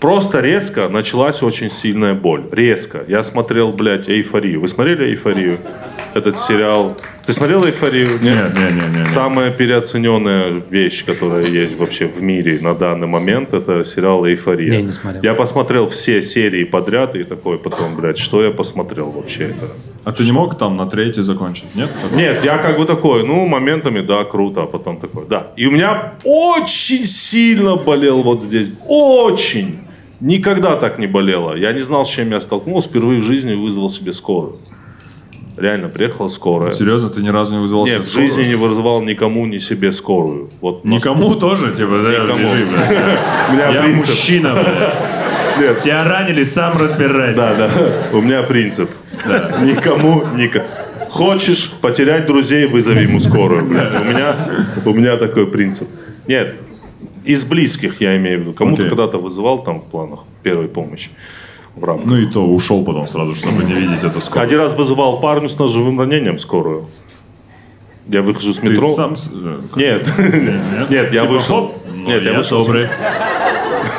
[0.00, 2.44] просто резко началась очень сильная боль.
[2.50, 3.02] Резко.
[3.08, 4.62] Я смотрел, блядь, «Эйфорию».
[4.62, 5.58] Вы смотрели «Эйфорию»?
[6.16, 6.96] Этот сериал.
[7.26, 8.08] Ты смотрел «Эйфорию»?
[8.22, 9.06] Нет, нет, нет, нет.
[9.08, 14.78] Самая переоцененная вещь, которая есть вообще в мире на данный момент, это сериал «Эйфория».
[14.78, 15.22] Не, не смотрел.
[15.22, 19.66] Я посмотрел все серии подряд и такой потом, блядь, что я посмотрел вообще это?
[20.04, 21.74] А ты не мог там на третьей закончить?
[21.74, 21.90] Нет?
[22.12, 25.48] Нет, я как бы такой, ну, моментами, да, круто, а потом такой, да.
[25.56, 29.80] И у меня очень сильно болел вот здесь, очень.
[30.20, 31.54] Никогда так не болело.
[31.54, 32.88] Я не знал, с чем я столкнулся.
[32.88, 34.56] Впервые в жизни вызвал себе скорую.
[35.56, 36.70] Реально, приехала скорая.
[36.72, 38.28] Серьезно, ты ни разу не вызвал Нет, в скорую?
[38.28, 40.50] жизни не вызывал никому, ни себе скорую.
[40.60, 42.38] Вот Никому тоже, типа, да, Никому.
[42.40, 42.88] лежи, блядь.
[43.48, 44.10] У меня Я принцип.
[44.10, 44.54] мужчина.
[45.58, 45.80] Нет.
[45.82, 47.40] Тебя ранили, сам разбирайся.
[47.40, 47.70] Да, да.
[48.12, 48.90] У меня принцип.
[49.62, 50.66] Никому, никому.
[51.08, 53.64] Хочешь потерять друзей, вызови ему скорую.
[53.64, 53.94] блядь.
[53.94, 54.36] У меня,
[54.84, 55.88] у меня такой принцип.
[56.26, 56.54] Нет,
[57.24, 58.52] из близких я имею в виду.
[58.52, 58.90] Кому-то Окей.
[58.90, 61.08] когда-то вызывал там в планах первой помощи.
[61.76, 62.06] В рамках.
[62.06, 64.46] Ну и то ушел потом сразу, чтобы не видеть эту скорость.
[64.50, 66.86] Один раз вызывал парню с ножевым ранением скорую.
[68.08, 68.88] Я выхожу с Ты метро.
[68.88, 69.16] сам...
[69.16, 70.10] с- э, Нет.
[70.18, 70.18] Нет,
[70.90, 71.66] Нет, я Типа, вышел.
[71.68, 72.64] хоп, Нет, я я вышел.
[72.64, 72.88] добрый.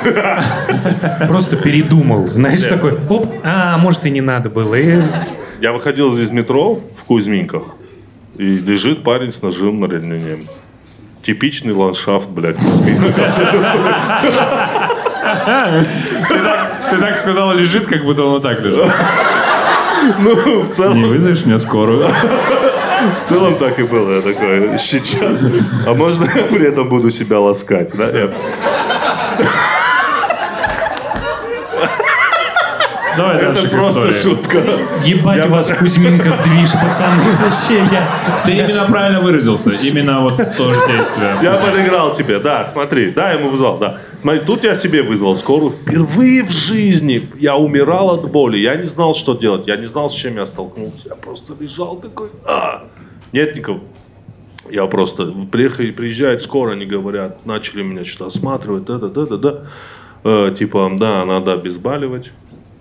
[1.27, 4.75] Просто передумал, знаешь, такой, оп, а, может и не надо было.
[5.61, 7.63] Я выходил из метро в Кузьминках,
[8.37, 10.47] и лежит парень с ножевым ранением.
[11.23, 12.57] Типичный ландшафт, блядь.
[16.89, 18.85] Ты так сказал, лежит, как будто он вот так лежит.
[20.19, 22.07] Ну, в Не целом, вызовешь мне скорую?
[22.07, 24.15] в целом так и было.
[24.17, 25.37] Я такой, сейчас.
[25.85, 28.05] А можно я при этом буду себя ласкать, да?
[28.09, 28.29] Я-
[33.17, 34.35] Давай Это просто истории.
[34.35, 34.57] шутка.
[35.03, 38.07] ебать у вас в Кузьминках движ, пацаны, вообще я...
[38.45, 39.71] Ты именно правильно выразился.
[39.71, 41.35] Именно вот то же действие.
[41.41, 43.97] Я подыграл тебе, да, смотри, да, ему вызвал, да.
[44.21, 45.71] Смотри, тут я себе вызвал скорую.
[45.71, 48.57] Впервые в жизни я умирал от боли.
[48.57, 49.67] Я не знал, что делать.
[49.67, 51.09] Я не знал, с чем я столкнулся.
[51.09, 52.83] Я просто лежал такой, а!
[53.31, 53.81] Нет никого.
[54.69, 59.37] Я просто приехали, приезжает скоро, они говорят, начали меня что-то осматривать, да, да, да, да,
[59.37, 59.63] да.
[60.23, 62.31] Э, типа, да, надо обезболивать.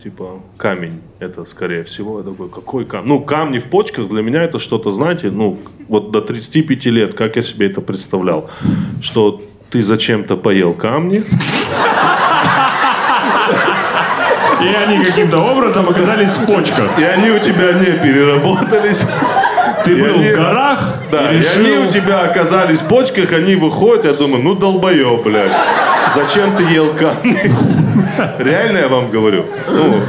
[0.03, 2.19] Типа, камень, это скорее всего.
[2.19, 3.09] Я такой, какой камень?
[3.09, 7.37] Ну, камни в почках для меня это что-то, знаете, ну, вот до 35 лет, как
[7.37, 8.51] я себе это представлял,
[9.01, 11.23] что ты зачем-то поел камни,
[14.63, 16.99] И они каким-то образом оказались в почках.
[16.99, 19.03] и они у тебя не переработались.
[19.85, 20.81] Ты И был они- в горах
[21.13, 21.91] Да, и и они у решил...
[21.93, 25.53] тебя оказались в почках, они выходят, я думаю, ну долбоеб, блядь.
[26.15, 27.53] Зачем ты ел камни?
[28.39, 29.45] Реально я вам говорю.
[29.69, 30.01] Ну,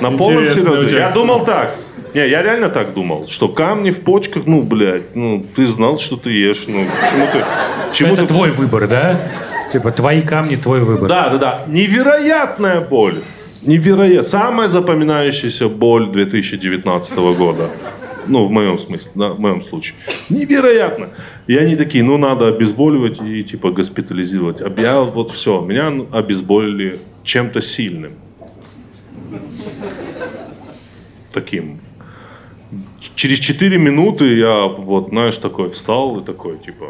[0.00, 0.96] на полном серьезе.
[0.98, 1.72] Я думал так.
[2.14, 6.16] Не, я реально так думал, что камни в почках, ну, блядь, ну, ты знал, что
[6.16, 7.44] ты ешь, ну, почему ты...
[7.94, 8.28] Чему Это ты...
[8.28, 9.20] твой выбор, да?
[9.72, 11.08] Типа, твои камни, твой выбор.
[11.08, 11.60] Да, да, да.
[11.66, 13.16] Невероятная боль.
[13.62, 14.22] Невероятная.
[14.22, 17.70] Самая запоминающаяся боль 2019 года.
[18.26, 19.96] Ну, в моем смысле, да, в моем случае.
[20.28, 21.08] Невероятно.
[21.46, 24.60] И они такие, ну, надо обезболивать и, типа, госпитализировать.
[24.60, 28.12] А я вот все, меня обезболили чем-то сильным.
[31.32, 31.80] Таким.
[33.22, 36.86] Через 4 минуты я, вот, знаешь, такой встал и такой, типа,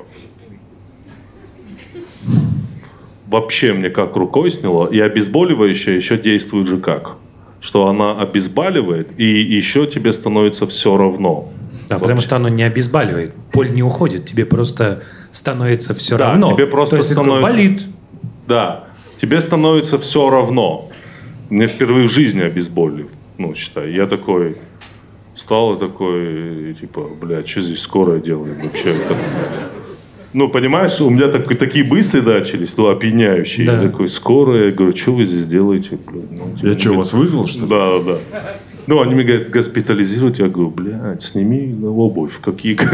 [3.26, 4.86] вообще мне как рукой сняло.
[4.86, 7.16] И обезболивающее еще действует же как?
[7.60, 11.52] Что она обезболивает, и еще тебе становится все равно.
[11.90, 13.34] Да, потому что оно не обезболивает.
[13.52, 16.54] Боль не уходит, тебе просто становится все Да, равно.
[16.54, 17.82] тебе просто То есть ты такой, становится- болит.
[18.48, 18.84] Да.
[19.20, 20.88] тебе становится все равно.
[21.50, 23.92] Мне впервые в жизни обезболили, ну, считай.
[23.92, 24.56] Я такой
[25.34, 28.90] стал и такой, типа, бля, что здесь скорая делает вообще?
[28.90, 29.16] Это...
[30.34, 33.66] Ну, понимаешь, у меня так, такие мысли начались, ну, опьяняющие.
[33.66, 33.74] Да.
[33.74, 35.98] Я такой, скорая, я говорю, что вы здесь делаете?
[36.06, 37.68] Бля, ну, Я что, вас вызвал, что ли?
[37.68, 38.18] Да, да, да.
[38.86, 40.38] Ну, они мне говорят, госпитализировать.
[40.38, 42.40] Я говорю, блядь, сними обувь.
[42.40, 42.76] Какие...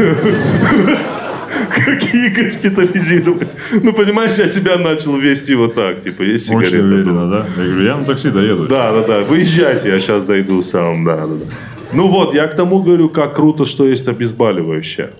[1.71, 3.51] Какие госпитализировать?
[3.83, 6.01] Ну, понимаешь, я себя начал вести вот так.
[6.01, 6.95] Типа, есть Очень сигарета?
[6.95, 7.47] уверенно, да?
[7.57, 8.67] Я говорю, я на такси доеду.
[8.67, 9.21] Да, да, да.
[9.25, 11.05] Выезжайте, я сейчас дойду сам.
[11.05, 11.45] Да, да, да.
[11.93, 15.11] Ну вот, я к тому говорю, как круто, что есть обезболивающее.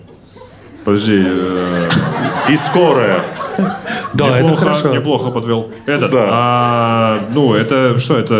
[0.85, 1.89] Подожди, э,
[2.49, 3.21] И скорая.
[4.13, 4.93] Да, это неплохо, хорошо.
[4.93, 5.69] неплохо подвел.
[5.85, 6.27] Этот, Да.
[6.31, 8.33] а, ну, это что, это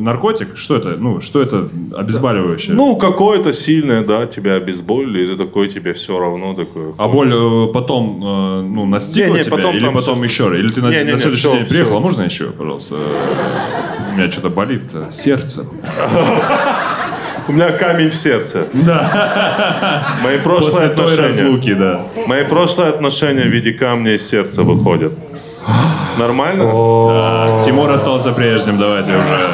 [0.00, 0.56] наркотик?
[0.56, 0.96] Что это?
[0.98, 2.74] Ну, что это обезболивающее?
[2.74, 6.92] Ну, какое-то сильное, да, тебя обезболили, и ты такой, тебе все равно такой.
[6.98, 9.56] А боль э, потом, э, ну, настигла Не, не, тебя?
[9.56, 10.48] потом или потом всё- еще?
[10.48, 10.58] раз?
[10.58, 11.90] Или ты на, Не, не, на не, следующий всё, день приехал?
[11.92, 11.96] всё.
[11.96, 12.96] А можно еще, пожалуйста?
[14.12, 15.64] У меня что-то болит сердце.
[17.46, 18.66] У меня камень в сердце.
[18.72, 20.16] Да.
[20.22, 21.42] Мои прошлые После той отношения.
[21.44, 22.00] разлуки, да.
[22.26, 25.12] Мои прошлые отношения в виде камня из сердца выходят.
[26.18, 26.64] Нормально?
[26.66, 29.50] А, Тимур остался прежним, давайте уже.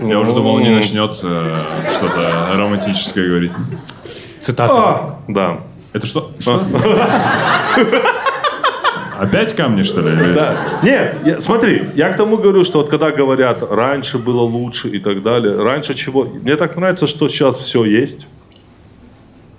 [0.00, 1.62] Я уже думал, не начнет э,
[1.96, 3.52] что-то романтическое говорить.
[4.38, 5.16] Цитата.
[5.28, 5.58] Да.
[5.92, 6.30] Это что?
[6.38, 6.64] Что?
[9.20, 10.34] Опять камни, что ли?
[10.34, 10.56] Да.
[10.82, 14.98] Не, я- смотри, я к тому говорю, что вот когда говорят, раньше было лучше и
[14.98, 16.24] так далее, раньше чего...
[16.24, 18.26] Мне так нравится, что сейчас все есть.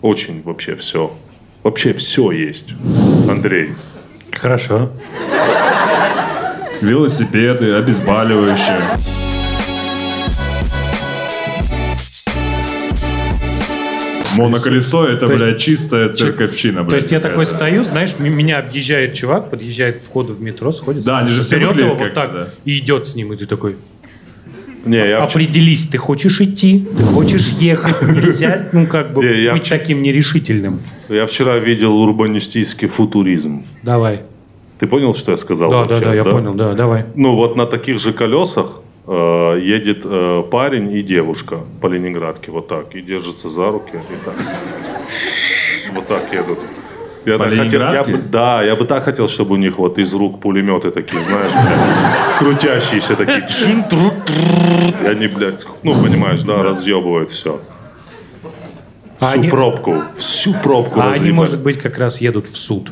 [0.02, 1.13] Очень вообще все.
[1.62, 2.69] Вообще все есть.
[3.30, 3.76] Андрей.
[4.32, 4.89] Хорошо.
[6.82, 8.82] Велосипеды, обезболивающие.
[14.37, 16.89] Моноколесо это, То блядь, чистая церковщина, блядь.
[16.89, 21.03] То есть я такой стою, знаешь, меня объезжает чувак, подъезжает к входу в метро, сходит.
[21.03, 22.47] Да, они же все его выглядят вот как- так да.
[22.65, 23.75] и идет с ним, и ты такой,
[24.85, 29.43] Не, я вчера- определись, ты хочешь идти, ты хочешь ехать, нельзя, ну, как бы, Не,
[29.43, 30.79] я быть вчера- таким нерешительным.
[31.09, 33.63] Я вчера видел урбанистический футуризм.
[33.83, 34.21] Давай.
[34.79, 35.69] Ты понял, что я сказал?
[35.69, 37.05] Да, вообще, да, да, я понял, да, давай.
[37.15, 42.67] Ну, вот на таких же колесах э, едет э, парень и девушка по Ленинградке, вот
[42.67, 44.35] так, и держатся за руки, и так.
[45.93, 46.59] Вот так едут.
[47.25, 49.99] Я По так хотел, я бы, да, я бы так хотел, чтобы у них вот
[49.99, 53.45] из рук пулеметы такие, знаешь, блядь, крутящиеся такие.
[53.47, 57.59] Чун, тру, тру, И они, блядь, ну, понимаешь, да, разъебывают все.
[59.19, 61.31] А Всю они- пробку, всю пробку А они, разъебали.
[61.33, 62.91] может быть, как раз едут в суд.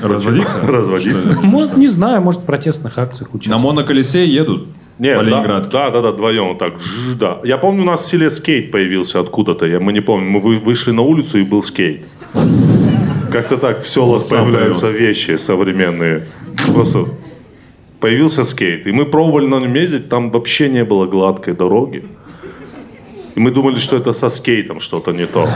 [0.00, 0.58] Разводиться?
[0.66, 1.32] Разводиться?
[1.42, 3.62] Может, не знаю, может, в протестных акциях На участвуют.
[3.64, 5.70] моноколесе едут Нет, по да, Ленинградке.
[5.72, 6.80] да, да, да, вдвоем вот так.
[6.80, 7.38] жж, да.
[7.44, 9.66] Я помню, у нас в селе скейт появился откуда-то.
[9.66, 10.30] Я, мы не помним.
[10.30, 12.02] Мы вы- вышли на улицу и был скейт.
[13.32, 15.04] Как-то так в селах появляются появился.
[15.06, 16.26] вещи современные.
[16.74, 17.06] Просто
[18.00, 18.86] появился скейт.
[18.86, 20.08] И мы пробовали на нем ездить.
[20.08, 22.04] Там вообще не было гладкой дороги.
[23.40, 25.48] И мы думали, что это со скейтом что-то не то.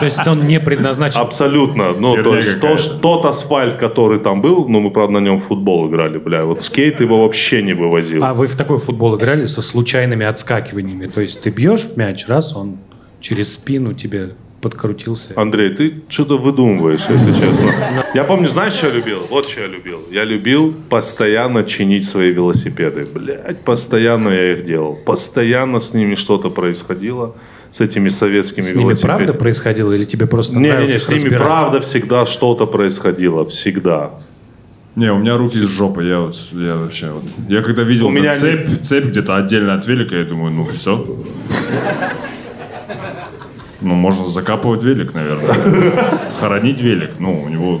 [0.00, 1.18] То есть он не предназначен.
[1.18, 1.94] Абсолютно.
[1.94, 5.44] Ну, то есть то, тот асфальт, который там был, ну, мы, правда, на нем в
[5.44, 6.42] футбол играли, бля.
[6.42, 8.22] Вот скейт его вообще не вывозил.
[8.22, 11.06] А вы в такой футбол играли со случайными отскакиваниями?
[11.06, 12.76] То есть ты бьешь мяч, раз, он
[13.22, 15.32] через спину тебе подкрутился.
[15.36, 17.72] Андрей, ты что-то выдумываешь, если честно.
[18.14, 19.20] Я помню, знаешь, что я любил?
[19.30, 20.00] Вот что я любил.
[20.10, 23.06] Я любил постоянно чинить свои велосипеды.
[23.12, 24.96] Блять, постоянно я их делал.
[24.96, 27.34] Постоянно с ними что-то происходило.
[27.72, 31.18] С этими советскими С ними правда происходило или тебе просто Не-не-не, нравилось их с ними
[31.20, 31.42] разбирать?
[31.42, 33.44] правда всегда что-то происходило.
[33.44, 34.12] Всегда.
[34.96, 37.22] Не, у меня руки из жопы, я вот, я вообще вот.
[37.48, 41.06] Я когда видел У меня цепь, цепь где-то отдельно от велика, я думаю, ну все.
[43.80, 45.54] Ну, можно закапывать велик, наверное.
[46.40, 47.10] Хоронить велик.
[47.18, 47.80] Ну, у него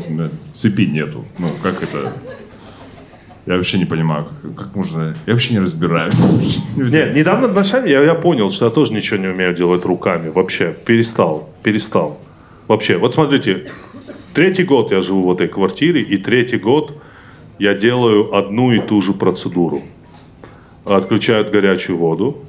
[0.52, 1.24] цепи нету.
[1.38, 2.12] Ну, как это...
[3.46, 5.16] Я вообще не понимаю, как, как можно...
[5.26, 6.18] Я вообще не разбираюсь.
[6.76, 10.28] Нет, недавно отношения я, я понял, что я тоже ничего не умею делать руками.
[10.28, 12.20] Вообще, перестал, перестал.
[12.68, 13.66] Вообще, вот смотрите,
[14.34, 16.92] третий год я живу в этой квартире, и третий год
[17.58, 19.82] я делаю одну и ту же процедуру.
[20.84, 22.44] Отключают горячую воду.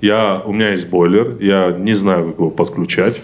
[0.00, 3.20] Я, у меня есть бойлер, я не знаю, как его подключать.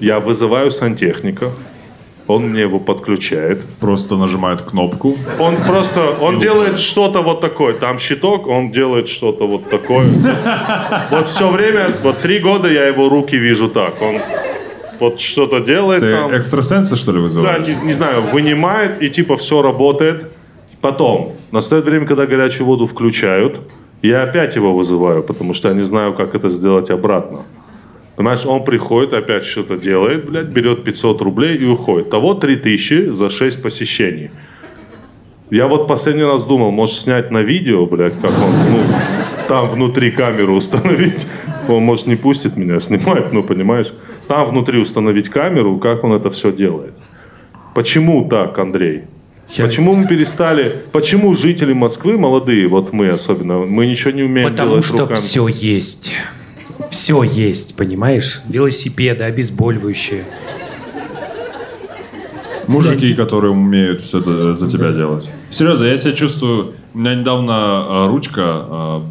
[0.00, 1.50] Я вызываю сантехника,
[2.28, 3.64] он мне его подключает.
[3.80, 5.16] Просто нажимают кнопку.
[5.38, 7.72] Он просто, он делает что-то вот такое.
[7.74, 10.06] Там щиток, он делает что-то вот такое.
[11.10, 14.00] Вот все время, вот три года я его руки вижу так.
[14.02, 14.20] Он
[15.00, 16.32] вот что-то делает Ты там.
[16.34, 17.66] экстрасенса, что ли, Да, вызываешь?
[17.68, 20.30] не, не знаю, вынимает, и типа все работает.
[20.80, 23.60] Потом, настает время, когда горячую воду включают,
[24.02, 27.40] я опять его вызываю, потому что я не знаю, как это сделать обратно.
[28.16, 32.10] Понимаешь, он приходит, опять что-то делает, блядь, берет 500 рублей и уходит.
[32.10, 34.30] Того 3000 за 6 посещений.
[35.50, 38.80] Я вот последний раз думал, может снять на видео, блядь, как он, ну,
[39.48, 41.26] там внутри камеру установить.
[41.68, 43.92] Он, может, не пустит меня снимать, ну, понимаешь?
[44.26, 46.94] Там внутри установить камеру, как он это все делает.
[47.74, 49.04] Почему так, Андрей?
[49.50, 54.50] Я- Почему мы перестали, почему жители Москвы, молодые, вот мы особенно, мы ничего не умеем
[54.50, 55.16] Потому делать что руками?
[55.16, 56.12] все есть.
[56.90, 58.42] Все есть, понимаешь?
[58.48, 60.24] Велосипеды, обезболивающие.
[62.66, 65.30] Мужики, которые умеют все это за тебя делать.
[65.48, 66.74] Серьезно, я себя чувствую...
[66.92, 69.02] У меня недавно а, ручка а,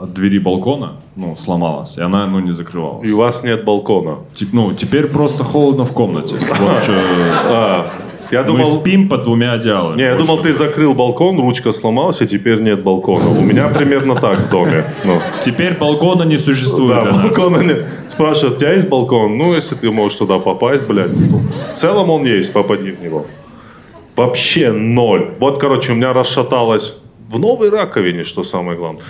[0.00, 3.08] от двери балкона ну, сломалась, и она ну, не закрывалась.
[3.08, 4.20] И у вас нет балкона.
[4.34, 6.36] Тип- ну, теперь просто холодно в комнате.
[6.58, 6.94] Вот чё.
[8.30, 9.96] Я Мы думал, спим под двумя одеялами.
[9.96, 13.28] не, я думал, ты закрыл балкон, ручка сломалась, и теперь нет балкона.
[13.28, 14.84] У меня примерно так в доме.
[15.04, 15.20] Ну.
[15.42, 17.86] Теперь балкона не существует Да, балкона нет.
[18.06, 19.36] Спрашивают, у тебя есть балкон?
[19.38, 21.10] Ну, если ты можешь туда попасть, блядь.
[21.10, 23.26] В целом он есть, попади в него.
[24.16, 25.30] Вообще ноль.
[25.40, 26.98] Вот, короче, у меня расшаталось
[27.30, 29.02] в новой раковине, что самое главное.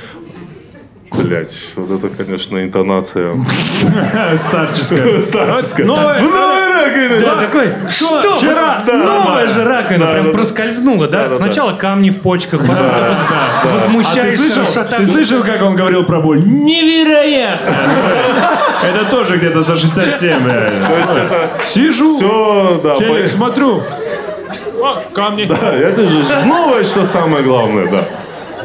[1.22, 3.34] Блять, вот это, конечно, интонация.
[4.36, 5.20] Старческая.
[5.22, 5.86] Старческая.
[5.86, 7.20] Новая- В новой раковине!
[7.20, 8.36] Да, такой, что?
[8.36, 8.82] Вчера?
[8.86, 11.30] Новая же раковина, прям проскользнула, да?
[11.30, 15.62] Сначала камни в почках, потом ты воз- А ты возмущаешься, слышал, расшатав- ты слышал, как
[15.62, 16.40] он говорил про боль?
[16.44, 17.74] Невероятно!
[18.84, 20.88] Это тоже где-то за 67, реально.
[20.88, 23.82] То есть это Сижу, все, да, телек смотрю.
[25.14, 25.44] Камни.
[25.46, 28.04] Да, это же новое, что самое главное, да.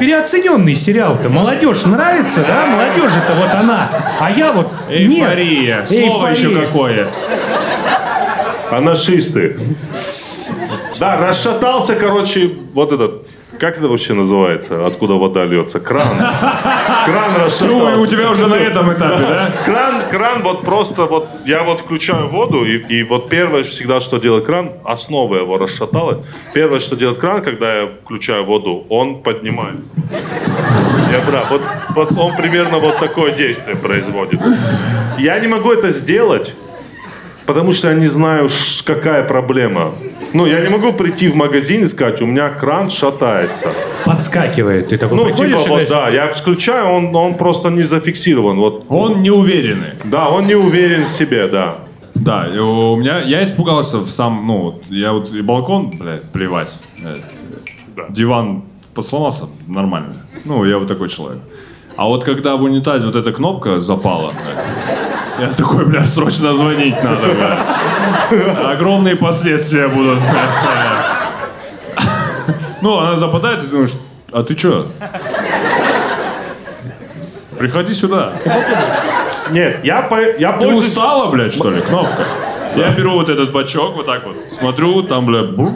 [0.00, 1.28] Переоцененный сериал-то.
[1.28, 2.64] Молодежь нравится, да?
[2.64, 3.90] Молодежь это вот она.
[4.18, 5.80] А я вот Эйфория.
[5.80, 5.88] нет.
[5.88, 7.04] Слово еще Эйфория.
[7.04, 7.08] какое.
[8.70, 9.58] Анашисты.
[10.98, 13.26] Да, расшатался, короче, вот этот,
[13.58, 15.80] как это вообще называется, откуда вода льется?
[15.80, 16.18] Кран.
[17.06, 18.10] Кран Ну, и у расшатался.
[18.10, 19.52] тебя уже на этом этапе, да?
[19.64, 24.18] Кран, кран вот просто вот, я вот включаю воду, и, и вот первое всегда, что
[24.18, 26.18] делает кран, основа его расшаталась.
[26.52, 29.78] Первое, что делает кран, когда я включаю воду, он поднимает.
[31.10, 31.50] Я прав.
[31.50, 31.62] Вот,
[31.94, 34.40] вот он примерно вот такое действие производит.
[35.18, 36.54] Я не могу это сделать,
[37.50, 38.48] потому что я не знаю,
[38.84, 39.90] какая проблема.
[40.32, 43.72] Ну, я не могу прийти в магазин и сказать, у меня кран шатается.
[44.04, 44.88] Подскакивает.
[44.88, 48.56] Ты такой Ну, типа, и вот, говоришь, да, я включаю, он, он просто не зафиксирован.
[48.56, 49.94] Вот, Он неуверенный.
[50.04, 51.78] да, он не уверен в себе, да.
[52.14, 56.72] Да, у меня, я испугался в сам, ну, я вот и балкон, блядь, плевать.
[57.04, 57.16] Э,
[58.10, 58.62] Диван
[58.94, 60.12] посломался, нормально.
[60.44, 61.40] Ну, я вот такой человек.
[61.96, 67.02] А вот когда в унитазе вот эта кнопка запала, блядь, я такой, бля, срочно звонить
[67.02, 68.70] надо, бля.
[68.72, 70.18] Огромные последствия будут.
[72.80, 73.92] Ну, она западает, и ты думаешь,
[74.32, 74.86] а ты чё?
[77.58, 78.32] Приходи сюда.
[79.50, 80.88] Нет, я, по, я Ты пользуюсь...
[80.88, 82.24] устала, блядь, что ли, кнопка?
[82.76, 85.70] Я беру вот этот бачок, вот так вот, смотрю, там, бля, бур.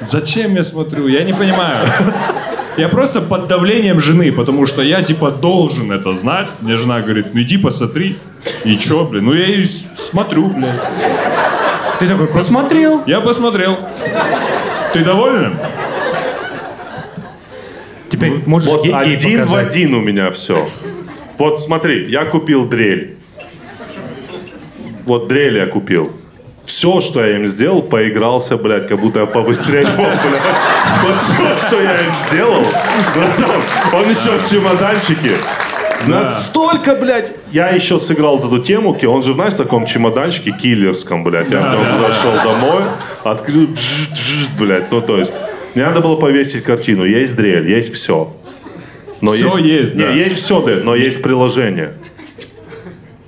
[0.00, 1.06] Зачем я смотрю?
[1.06, 1.86] Я не понимаю.
[2.78, 6.48] Я просто под давлением жены, потому что я, типа, должен это знать.
[6.60, 8.16] Мне жена говорит, ну иди посмотри.
[8.64, 9.24] И чё, блин?
[9.24, 10.80] Ну я и смотрю, блядь.
[11.98, 13.02] Ты такой, посмотрел.
[13.06, 13.76] Я посмотрел.
[14.92, 15.58] Ты доволен?
[18.10, 19.66] Теперь можешь Вот ей, ей один в показать.
[19.68, 20.66] один у меня все.
[21.36, 23.16] Вот смотри, я купил дрель.
[25.04, 26.12] Вот дрель я купил.
[26.68, 30.42] Все, что я им сделал, поигрался, блядь, как будто я побыстрее мог, блядь.
[31.02, 32.62] Вот все, что я им сделал,
[33.14, 33.62] братан,
[33.94, 35.38] он еще в чемоданчике.
[36.06, 41.50] Настолько, блядь, я еще сыграл эту тему, он же, знаешь, в таком чемоданчике киллерском, блядь.
[41.50, 42.82] Я в нем зашел домой,
[43.24, 45.32] открыл, бжж, бжж, блядь, ну то есть,
[45.74, 48.30] мне надо было повесить картину, есть дрель, есть все.
[49.22, 50.10] Но Всё есть, не, да.
[50.10, 51.94] есть все, да, но есть приложение.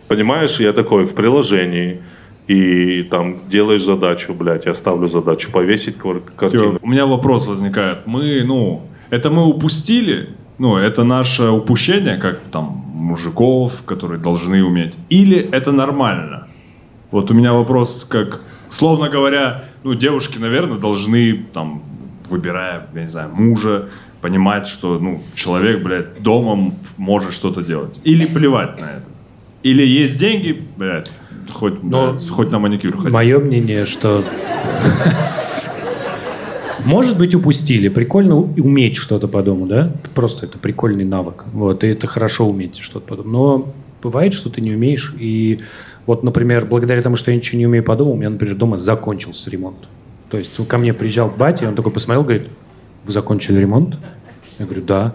[0.09, 2.03] Понимаешь, я такой в приложении,
[2.50, 5.96] и там делаешь задачу, блядь, я ставлю задачу повесить
[6.36, 6.78] картину.
[6.82, 7.98] У меня вопрос возникает.
[8.06, 14.98] Мы, ну, это мы упустили, ну, это наше упущение, как там мужиков, которые должны уметь,
[15.10, 16.48] или это нормально?
[17.12, 21.82] Вот у меня вопрос, как, словно говоря, ну, девушки, наверное, должны, там,
[22.28, 23.90] выбирая, я не знаю, мужа,
[24.20, 28.01] понимать, что, ну, человек, блядь, дома м- может что-то делать.
[28.03, 29.05] Или плевать на это.
[29.62, 31.12] Или есть деньги, блядь,
[31.53, 33.12] хоть, Но- блядь, хоть на маникюр ходить.
[33.12, 34.22] Мое мнение, что...
[36.84, 37.88] Может быть, упустили.
[37.88, 39.92] Прикольно уметь что-то по дому, да?
[40.14, 41.44] Просто это прикольный навык.
[41.53, 43.28] Вот, и это хорошо уметь что-то по дому.
[43.30, 43.72] Но
[44.03, 45.14] бывает, что ты не умеешь.
[45.18, 45.61] И
[46.07, 48.78] вот, например, благодаря тому, что я ничего не умею по дому, у меня, например, дома
[48.78, 49.76] закончился ремонт.
[50.30, 52.48] То есть ко мне приезжал батя, и он такой посмотрел, говорит,
[53.05, 53.96] вы закончили ремонт?
[54.59, 55.14] Я говорю, да.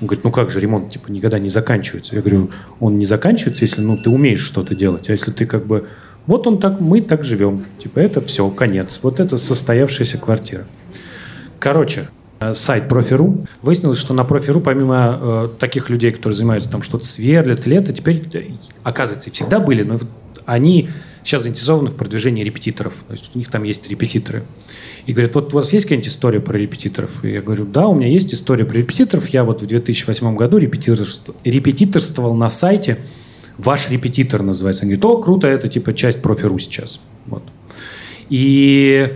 [0.00, 2.14] Он говорит, ну как же, ремонт типа никогда не заканчивается.
[2.14, 5.08] Я говорю, он не заканчивается, если ну, ты умеешь что-то делать.
[5.08, 5.88] А если ты как бы...
[6.26, 7.64] Вот он так, мы так живем.
[7.82, 9.00] Типа это все, конец.
[9.02, 10.64] Вот это состоявшаяся квартира.
[11.58, 12.08] Короче,
[12.40, 13.46] э, сайт Профи.ру.
[13.62, 18.28] Выяснилось, что на Профи.ру, помимо э, таких людей, которые занимаются там что-то сверлят, лето, теперь,
[18.34, 18.50] э,
[18.82, 19.98] оказывается, всегда были, но
[20.44, 20.90] они
[21.26, 22.94] сейчас заинтересованы в продвижении репетиторов.
[23.08, 24.44] То есть у них там есть репетиторы.
[25.06, 27.24] И говорят, вот у вас есть какая-нибудь история про репетиторов?
[27.24, 29.28] И я говорю, да, у меня есть история про репетиторов.
[29.28, 32.98] Я вот в 2008 году репетиторствовал, репетиторствовал на сайте.
[33.58, 34.84] Ваш репетитор называется.
[34.84, 37.00] Он говорит, о, круто, это типа часть профи.ру сейчас.
[37.26, 37.42] Вот.
[38.30, 39.08] И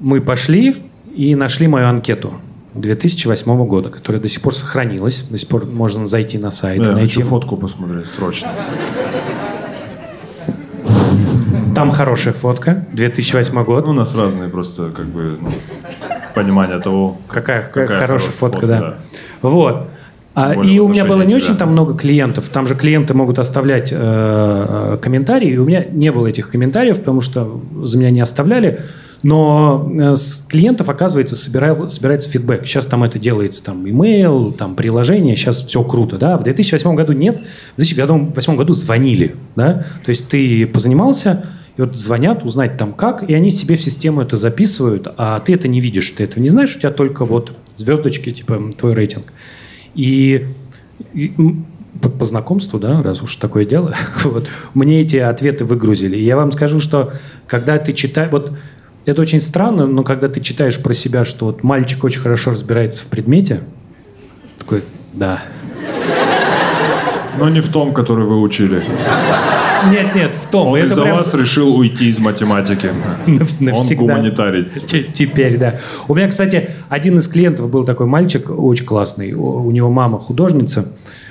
[0.00, 0.76] мы пошли
[1.14, 2.34] и нашли мою анкету
[2.74, 5.22] 2008 года, которая до сих пор сохранилась.
[5.30, 6.82] До сих пор можно зайти на сайт.
[6.82, 7.14] Да, я найти.
[7.14, 8.50] хочу фотку посмотреть срочно.
[11.80, 13.84] Там хорошая фотка, 2008 год.
[13.86, 15.50] Ну, у нас разные просто как бы ну,
[16.34, 18.80] понимание того, Какая, какая хорошая хорошая фотка, фотка, да.
[18.80, 18.98] да.
[19.42, 19.86] Вот.
[20.34, 21.56] А, и у меня было не отношении очень тебя.
[21.56, 22.48] там много клиентов.
[22.50, 25.50] Там же клиенты могут оставлять э, э, комментарии.
[25.50, 28.80] И у меня не было этих комментариев, потому что за меня не оставляли.
[29.22, 32.64] Но э, с клиентов, оказывается, собирал- собирается фидбэк.
[32.64, 36.38] Сейчас там это делается, там, имейл, там, приложение, сейчас все круто, да.
[36.38, 37.40] В 2008 году нет,
[37.74, 39.84] в 2008 году звонили, да.
[40.04, 41.44] То есть ты позанимался,
[41.76, 45.54] и вот звонят, узнать там как, и они себе в систему это записывают, а ты
[45.54, 49.32] это не видишь, ты этого не знаешь, у тебя только вот звездочки, типа, твой рейтинг.
[49.94, 50.46] И,
[51.14, 51.32] и,
[52.00, 53.94] по, по знакомству, да, раз уж такое дело,
[54.24, 56.16] вот, мне эти ответы выгрузили.
[56.16, 57.12] И я вам скажу, что
[57.46, 58.52] когда ты читаешь, вот
[59.06, 63.02] это очень странно, но когда ты читаешь про себя, что вот мальчик очень хорошо разбирается
[63.02, 63.60] в предмете,
[64.58, 64.82] такой,
[65.14, 65.42] да.
[67.40, 68.82] Но не в том, который вы учили.
[69.90, 70.68] Нет, нет, в том.
[70.68, 72.90] Он это из-за прям вас решил уйти из математики.
[73.26, 74.02] нав- Он навсегда.
[74.02, 74.66] гуманитарий.
[74.86, 75.76] Те- Теперь, да.
[76.06, 79.32] У меня, кстати, один из клиентов был такой мальчик, очень классный.
[79.32, 80.86] У него мама художница.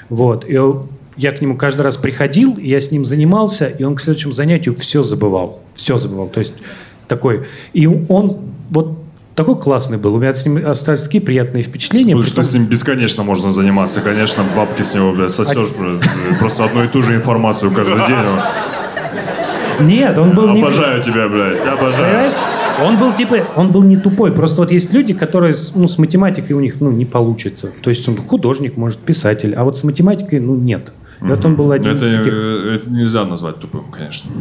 [0.10, 0.45] Вот.
[0.49, 0.60] И
[1.18, 4.76] я к нему каждый раз приходил, я с ним занимался, и он к следующему занятию
[4.76, 5.60] все забывал.
[5.76, 6.28] Все забывал.
[6.28, 6.53] То есть
[7.07, 7.41] такой.
[7.74, 8.38] И он
[8.72, 8.98] вот
[9.39, 10.15] такой классный был.
[10.15, 12.13] У меня с ним остались такие приятные впечатления.
[12.13, 14.01] Потому при что с ним бесконечно можно заниматься.
[14.01, 16.03] Конечно, бабки с него, блядь, сосешь блядь,
[16.39, 18.17] просто одну и ту же информацию каждый день.
[19.79, 20.61] Нет, он был не...
[20.61, 22.05] Обожаю тебя, блядь, обожаю.
[22.05, 22.33] Понимаешь?
[22.85, 24.33] Он был типа, он был не тупой.
[24.33, 27.71] Просто вот есть люди, которые ну, с математикой у них ну, не получится.
[27.81, 30.91] То есть он художник, может, писатель, а вот с математикой, ну, нет.
[31.22, 32.34] И вот он был один Это, из таких.
[32.34, 34.32] это нельзя назвать тупым, конечно.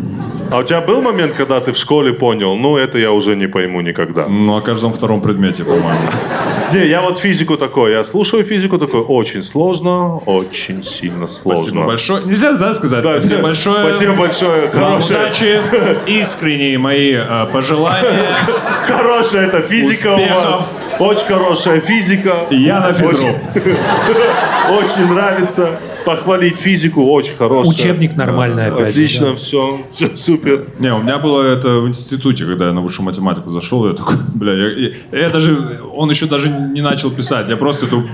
[0.51, 3.49] А у тебя был момент, когда ты в школе понял, ну это я уже не
[3.49, 4.26] пойму никогда?
[4.29, 5.99] Ну, о каждом втором предмете, по-моему.
[6.72, 11.62] Не, я вот физику такой, я слушаю физику такой, очень сложно, очень сильно сложно.
[11.62, 12.24] Спасибо большое.
[12.24, 13.03] Нельзя, да, сказать?
[13.03, 13.93] Да, Спасибо большое.
[13.93, 14.61] Спасибо большое.
[14.62, 15.61] Вам Хорошая, удачи,
[16.07, 18.26] искренние мои э, пожелания.
[18.87, 20.20] хорошая эта физика у вас.
[20.20, 20.66] Успехов.
[21.01, 22.35] Очень хорошая физика.
[22.51, 23.29] Я на физру.
[23.55, 25.79] Очень, очень нравится.
[26.05, 27.70] Похвалить физику, очень хорошая.
[27.72, 28.78] Учебник нормальный опять.
[28.80, 29.34] же, Отлично, да.
[29.34, 30.64] все, все супер.
[30.78, 34.16] Не, у меня было это в институте, когда я на высшую математику зашел, я такой,
[34.34, 34.68] бля, я,
[35.12, 38.09] я- я даже, он еще даже не начал писать, я просто эту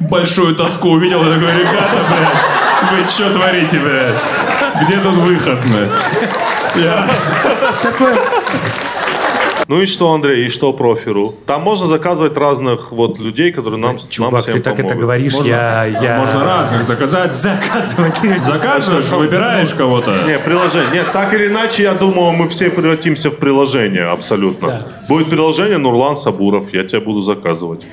[0.00, 4.14] большую тоску увидел, и такой, ребята, блядь, вы что творите, блядь?
[4.88, 6.84] Где тут выход, блядь?
[6.84, 7.08] Я-
[7.82, 8.16] Такое-
[9.66, 11.34] Ну и что, Андрей, и что профиру?
[11.46, 15.02] Там можно заказывать разных вот людей, которые нам, нам Чувак, всем ты так это помогут.
[15.02, 16.18] говоришь, Можно, я, я...
[16.18, 17.34] можно разных заказать.
[17.34, 18.14] Заказывать.
[18.44, 20.14] Заказываешь, выбираешь кого-то.
[20.26, 20.90] Не, приложение.
[20.92, 24.68] Нет, так или иначе, я думаю, мы все превратимся в приложение, абсолютно.
[24.68, 24.86] Да.
[25.08, 27.86] Будет приложение Нурлан Сабуров, я тебя буду заказывать.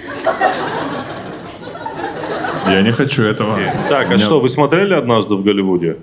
[2.67, 3.57] Я не хочу этого.
[3.89, 5.97] Так, а Меня- что, вы смотрели однажды в Голливуде?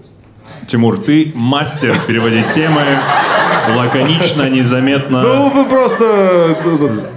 [0.66, 2.82] Тимур, ты мастер переводить темы
[3.76, 5.22] лаконично, незаметно.
[5.22, 6.56] Ну, вы просто...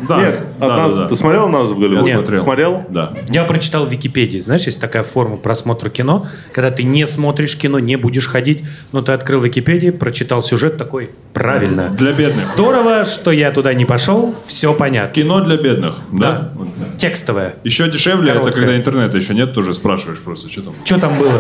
[0.08, 1.08] Да, Нет, да, да, да.
[1.08, 2.10] Ты смотрел однажды в Голливуде?
[2.12, 2.41] Я смотрел.
[2.41, 2.86] Смотрел?
[2.89, 3.14] Да.
[3.30, 7.80] Я прочитал в Википедии, знаешь, есть такая форма просмотра кино, когда ты не смотришь кино,
[7.80, 11.89] не будешь ходить, но ты открыл Википедию, прочитал сюжет такой, правильно.
[11.89, 12.45] Для бедных.
[12.54, 15.14] Здорово, что я туда не пошел, все понятно.
[15.14, 16.52] Кино для бедных, да?
[16.54, 16.86] Да.
[16.97, 17.56] Текстовое.
[17.64, 18.52] Еще дешевле, Короткое.
[18.52, 20.74] это когда интернета еще нет, тоже спрашиваешь просто, что там.
[20.86, 21.39] Что там было?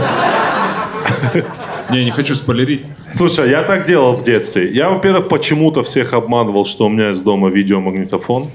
[1.91, 2.81] Не, не хочу спойлерить.
[3.13, 4.69] Слушай, я так делал в детстве.
[4.73, 8.47] Я, во-первых, почему-то всех обманывал, что у меня есть дома видеомагнитофон.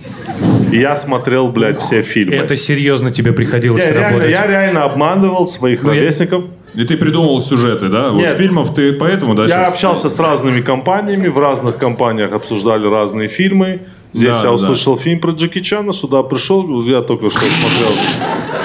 [0.72, 2.36] И я смотрел, блядь, все фильмы.
[2.36, 4.30] Это серьезно тебе приходилось Я реально, работать?
[4.30, 6.44] я реально обманывал своих Ну, я- ровесников.
[6.74, 8.10] И ты придумывал сюжеты, да?
[8.10, 8.36] Вот Нет.
[8.36, 13.28] фильмов ты поэтому, да, Я щас- общался с разными компаниями, в разных компаниях обсуждали разные
[13.28, 13.80] фильмы,
[14.16, 14.52] Здесь Да, я да.
[14.52, 17.90] услышал фильм про Джеки Чана, сюда пришел, я только что смотрел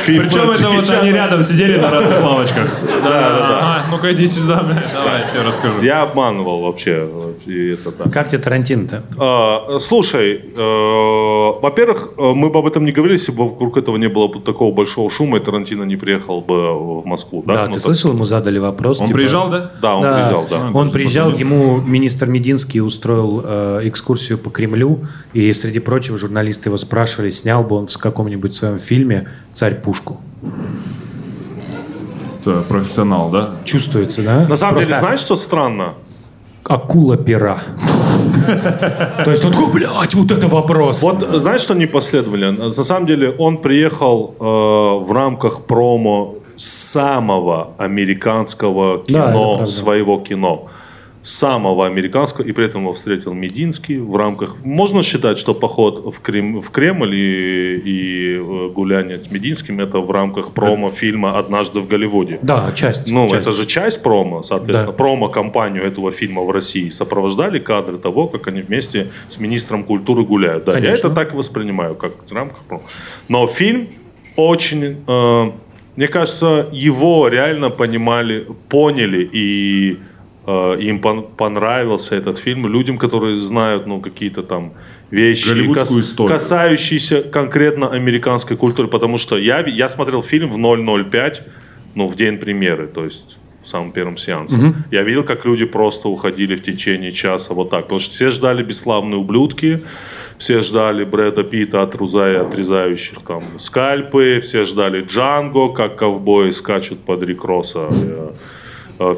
[0.01, 1.01] фильм Причем про это Джеки вот Чана.
[1.01, 2.79] они рядом сидели на разных лавочках.
[3.01, 3.85] Да, да, да.
[3.89, 5.81] Ну-ка иди сюда, давай, я тебе расскажу.
[5.81, 7.09] Я обманывал вообще.
[7.45, 8.09] И это, да.
[8.09, 9.03] Как тебе Тарантино-то?
[9.17, 13.97] А, слушай, э, во-первых, э, мы бы об этом не говорили, если бы вокруг этого
[13.97, 17.43] не было бы такого большого шума, и Тарантино не приехал бы в Москву.
[17.45, 19.01] Да, Да, Ну, ты слышал, ему задали вопрос.
[19.01, 19.71] Он типа, приезжал, да?
[19.81, 20.71] Да, он приезжал, да.
[20.73, 24.99] Он приезжал, ему министр Мединский устроил э, экскурсию по Кремлю,
[25.33, 30.19] и среди прочего журналисты его спрашивали, снял бы он в каком-нибудь своем фильме «Царь пушку».
[32.41, 33.51] Это профессионал, да?
[33.65, 34.45] Чувствуется, да?
[34.47, 35.93] На самом Просто деле, знаешь, что странно?
[36.63, 37.61] акула пера.
[39.23, 41.01] То есть он такой, блядь, вот это вопрос.
[41.03, 42.67] Вот знаешь, что непоследовательно?
[42.67, 50.67] На самом деле он приехал э, в рамках промо самого американского кино, своего кино.
[51.23, 54.57] Самого американского, и при этом его встретил Мединский в рамках...
[54.63, 59.99] Можно считать, что поход в, Крем- в Кремль и, и э, гуляние с Мединским это
[59.99, 62.39] в рамках промо фильма «Однажды в Голливуде».
[62.41, 63.07] Да, часть.
[63.11, 63.41] Ну, часть.
[63.41, 64.97] это же часть промо, соответственно, Да.
[64.97, 70.63] промо-компанию этого фильма в России сопровождали кадры того, как они вместе с министром культуры гуляют.
[70.65, 71.07] Да, я Конечно.
[71.07, 72.83] это так воспринимаю, как в рамках промо.
[73.29, 73.89] Но фильм
[74.35, 75.51] очень, э,
[75.95, 79.99] мне кажется, его реально понимали, поняли и
[80.79, 84.73] им пон- понравился этот фильм людям, которые знают, ну, какие-то там
[85.11, 85.49] вещи,
[85.99, 86.33] историю.
[86.33, 90.57] касающиеся конкретно американской культуры, потому что я, я смотрел фильм в
[91.09, 91.43] 005,
[91.95, 94.57] ну, в день премьеры, то есть в самом первом сеансе.
[94.89, 98.63] Я видел, как люди просто уходили в течение часа вот так, потому что все ждали
[98.63, 99.81] «Бесславные ублюдки»,
[100.39, 107.21] все ждали Брэда Питта, отрезая, отрезающих там скальпы, все ждали Джанго, как ковбои скачут под.
[107.29, 108.31] Э, э,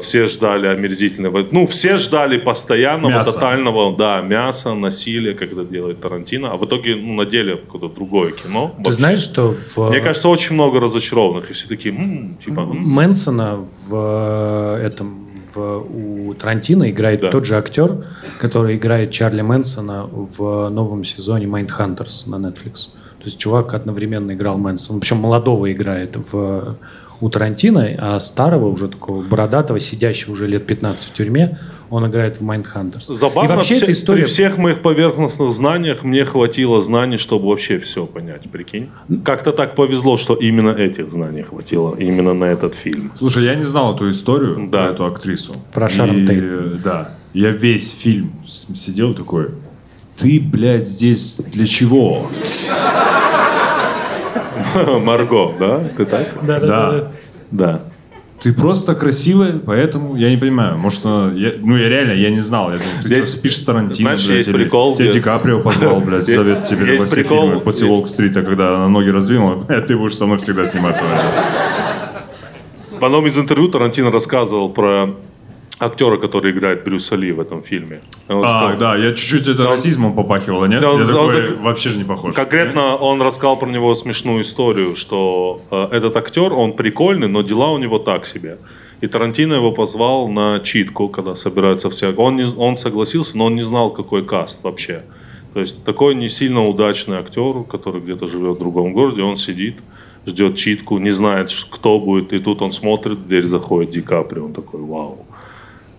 [0.00, 1.46] Все ждали омерзительного...
[1.50, 3.32] Ну, все ждали постоянного, Мяса.
[3.32, 6.52] тотального, да, мяса, насилия, это делает Тарантино.
[6.52, 8.68] А в итоге, ну, на деле, какое-то другое кино.
[8.76, 8.92] Ты вообще.
[8.92, 11.50] знаешь, что в Мне кажется, очень много разочарованных.
[11.50, 12.76] И все такие, «М, типа, м».
[12.76, 13.58] Мэнсона
[13.88, 15.20] в э, этом
[15.54, 17.30] в, у Тарантино играет Да.
[17.30, 18.06] тот же актер,
[18.40, 22.90] который играет Чарли Мэнсона в новом сезоне Mindhunters на Netflix.
[23.18, 26.76] То есть чувак одновременно играл Мэнсона, причем молодого играет в,
[27.24, 31.58] у Тарантино, а старого, уже такого бородатого, сидящего уже лет 15 в тюрьме,
[31.88, 33.16] он играет в Mindhunters.
[33.16, 34.22] Забавно, И вообще все- эта история...
[34.24, 38.90] при всех моих поверхностных знаниях мне хватило знаний, чтобы вообще все понять, прикинь.
[39.24, 43.10] Как-то так повезло, что именно этих знаний хватило, именно на этот фильм.
[43.14, 44.84] Слушай, я не знал эту историю Да.
[44.84, 45.54] про эту актрису.
[45.72, 46.42] Про Шарон И, Тейт.
[46.44, 47.10] э, Да.
[47.32, 49.46] Я весь фильм сидел такой,
[50.18, 52.26] ты, блядь, здесь для чего?
[55.00, 55.80] Марго, да?
[55.96, 56.26] Ты так?
[56.42, 57.10] Да.
[57.50, 57.80] Да.
[58.42, 60.76] Ты просто красивая, поэтому я не понимаю.
[60.76, 62.70] Может, я, ну я реально, я не знал.
[62.72, 65.18] Я думал, ты Есть- что, спишь с Тарантино, знаешь, блядь, есть или прикол, тебя где-
[65.18, 68.88] Ди Каприо позвал, блядь, совет тебе есть во все прикол, фильмы после Волк-стрита, когда она
[68.88, 71.04] ноги раздвинула, блядь, ты будешь со мной всегда сниматься.
[72.90, 75.14] В одном из интервью Тарантино рассказывал про
[75.78, 78.00] актера, который играет Брюса Ли в этом фильме.
[78.28, 80.80] Он А, сказал- да, я чуть-чуть это Да, он- расизмом попахивало, нет?
[80.80, 82.34] Да, он- я он такой, зак- вообще же не похож.
[82.34, 87.70] Конкретно он рассказал про него смешную историю, что э, этот актер, он прикольный, но дела
[87.72, 88.58] у него так себе.
[89.00, 92.12] И Тарантино его позвал на читку, когда собираются все.
[92.16, 95.02] Он, не, он согласился, но он не знал, какой каст вообще.
[95.52, 99.76] То есть такой не сильно удачный актер, который где-то живет в другом городе, он сидит,
[100.26, 102.32] ждет читку, не знает, кто будет.
[102.32, 105.26] И тут он смотрит, в дверь заходит Ди Каприо, он такой, вау.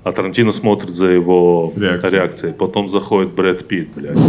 [0.06, 2.14] А Тарантино смотрит за его Реакцией.
[2.14, 2.54] реакцией.
[2.54, 4.16] Потом заходит Брэд Питт, блядь.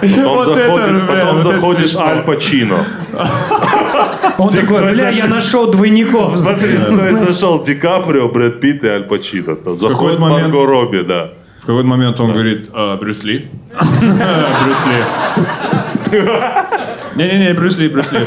[0.00, 1.96] Потом заходит, потом заходит.
[1.96, 2.84] Аль Пачино.
[4.36, 6.36] Он такой, бля, я нашел двойников.
[6.36, 9.56] Смотри, то есть зашел Ди Каприо, Брэд Питт и Аль Пачино.
[9.76, 11.30] Заходит Марго Робби, да.
[11.62, 13.48] В какой-то момент он говорит, «А, Брюс Ли?
[13.80, 16.20] Брюс Ли.
[17.16, 18.20] Не-не-не, Брюс Ли, Брюс Ли.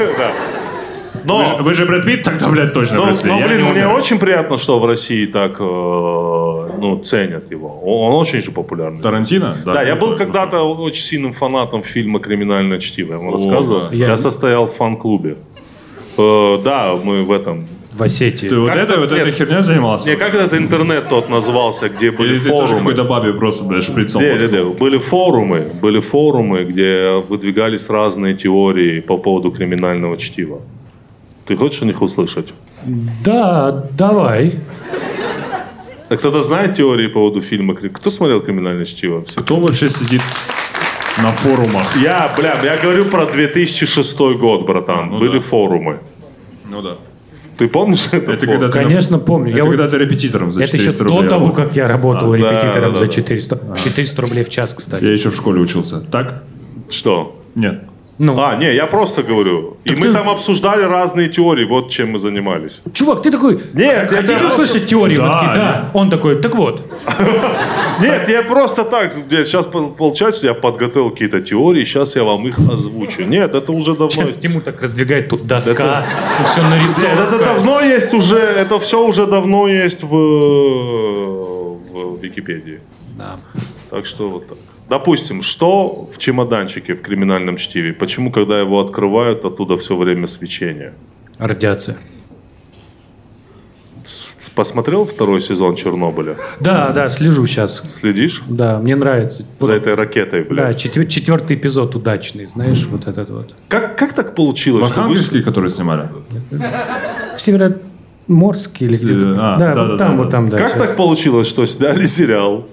[1.24, 4.18] Но, Вы же Брэд Питт, тогда, блядь, точно но, но, Я блин, не мне очень
[4.18, 7.80] приятно, что в России так э, ну, ценят его.
[7.84, 9.00] Он, он очень же популярный.
[9.00, 9.56] Тарантино?
[9.64, 13.12] Да, я был когда-то очень сильным фананом фильма «Криминальное чтиво».
[13.12, 13.80] Я вам О, рассказывал.
[13.90, 13.96] да.
[13.96, 15.36] Я, Я- состоял в фан-клубе.
[16.18, 17.66] Э, да, мы в этом...
[17.92, 18.48] В Осетии.
[18.48, 20.08] Ты вот Как этой это- вот этой херней занимался?
[20.08, 22.90] Не, как этот интернет тот назывался, где были Или ты тоже форумы?
[22.92, 28.34] какой-то бабе просто, блядь, шприцом Не, не, не, Были форумы, были форумы, где выдвигались разные
[28.34, 30.62] теории по поводу криминального чтива.
[31.46, 32.52] Ты хочешь о них услышать?
[33.24, 34.60] Да, давай.
[36.08, 37.74] А кто-то знает теории по поводу фильма?
[37.74, 39.24] «Кри- Кто смотрел «Криминальное чтиво»?
[39.24, 39.40] Все.
[39.40, 40.20] Кто вообще сидит
[41.22, 41.96] на форумах?
[41.96, 45.10] Я, бля, я говорю про 2006 год, братан.
[45.10, 45.40] ну были да.
[45.40, 46.00] форумы.
[46.68, 46.96] Ну да.
[47.58, 48.32] Ты помнишь это?
[48.32, 49.48] Это когда ты, Конечно, помню.
[49.50, 51.28] это Я вот- когда ты репетитором за Это еще 400 до рублей.
[51.30, 53.12] того, как я работал да, репетитором да, за да.
[53.12, 53.76] 400.
[53.82, 55.04] 400 рублей в час, кстати.
[55.04, 56.00] Я еще в школе учился.
[56.00, 56.42] Так?
[56.90, 57.40] Что?
[57.54, 57.84] Нет.
[58.24, 59.76] Ну, А, не, я просто говорю.
[59.84, 62.80] И Так мы ты- там обсуждали разные теории, вот чем мы занимались.
[62.94, 65.22] чувак, ты такой, Нет, я хотите просто- услышать теорию?
[65.22, 65.90] Мы Да, такие, да.
[65.94, 66.80] Он такой, так вот.
[68.00, 73.22] Нет, я просто так, сейчас получается, я подготовил какие-то теории, сейчас я вам их озвучу.
[73.24, 74.10] Нет, это уже давно...
[74.10, 76.04] Сейчас Тиму так раздвигает, тут доска,
[76.46, 77.08] все нарисовано.
[77.08, 80.08] Нет, это давно есть уже, это все уже давно есть в,
[81.92, 82.78] в Википедии.
[83.18, 83.36] Да.
[83.90, 84.58] Так что вот так.
[84.92, 87.94] Допустим, что в чемоданчике в криминальном чтиве?
[87.94, 90.92] Почему, когда его открывают, оттуда все время свечение?
[91.38, 91.96] Радиация.
[94.54, 96.36] Посмотрел второй сезон Чернобыля?
[96.60, 97.82] Да, да, слежу сейчас.
[97.90, 99.46] Следишь Да, мне нравится.
[99.60, 100.76] За этой ракетой, да, блядь?
[100.76, 103.54] четвер- четвертый эпизод удачный, знаешь, вот этот вот.
[103.68, 105.06] Как, как так получилось, что вы...
[105.06, 106.10] Архангельский, который снимали?
[107.34, 109.36] В Североморске или где-то.
[109.40, 110.58] А, да, да, вот да, там, да, вот там, да.
[110.58, 110.82] Как щас.
[110.82, 112.68] так получилось, что сняли сериал,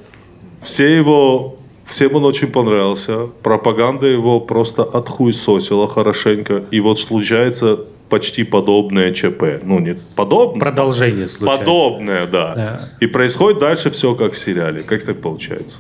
[0.61, 1.58] все его,
[1.89, 7.79] всем он очень понравился, пропаганда его просто отхуесосила хорошенько, и вот случается
[8.09, 9.61] почти подобное ЧП.
[9.63, 11.63] Ну, не подобное, Продолжение случается.
[11.65, 12.55] подобное, да.
[12.55, 12.81] Да.
[12.99, 14.81] И происходит дальше все как в сериале.
[14.83, 15.79] Как так получается?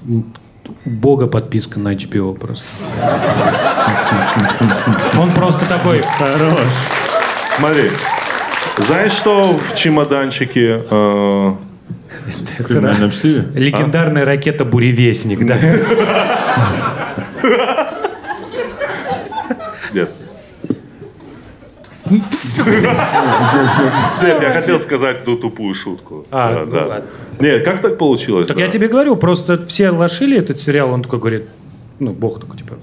[0.85, 2.67] Бога подписка на HBO просто.
[5.19, 6.59] Он просто такой, хорош.
[7.57, 7.89] Смотри,
[8.77, 10.83] знаешь, что в чемоданчике...
[10.89, 11.53] э,
[12.59, 13.45] В криминальном чтиве?
[13.55, 15.57] Легендарная ракета «Буревестник», да?
[19.93, 20.09] Нет.
[24.21, 26.25] Нет, я хотел сказать ну, тупую шутку.
[26.31, 26.85] А, Да, ну да.
[26.87, 27.05] ладно.
[27.39, 28.47] Нет, как так получилось?
[28.47, 28.63] Так да?
[28.63, 31.45] я тебе говорю, просто все лошили этот сериал, он такой говорит,
[31.99, 32.75] ну, бог такой, типа.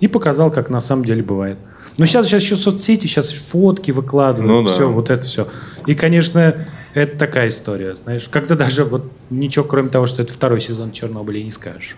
[0.00, 1.58] И показал, как на самом деле бывает.
[1.96, 4.70] Но сейчас, сейчас еще соцсети, сейчас фотки выкладывают, Ну да.
[4.72, 5.48] все, вот это все.
[5.86, 8.26] И, конечно, это такая история, знаешь.
[8.30, 11.96] Как-то даже вот ничего, кроме того, что это второй сезон Чернобыля, не скажешь.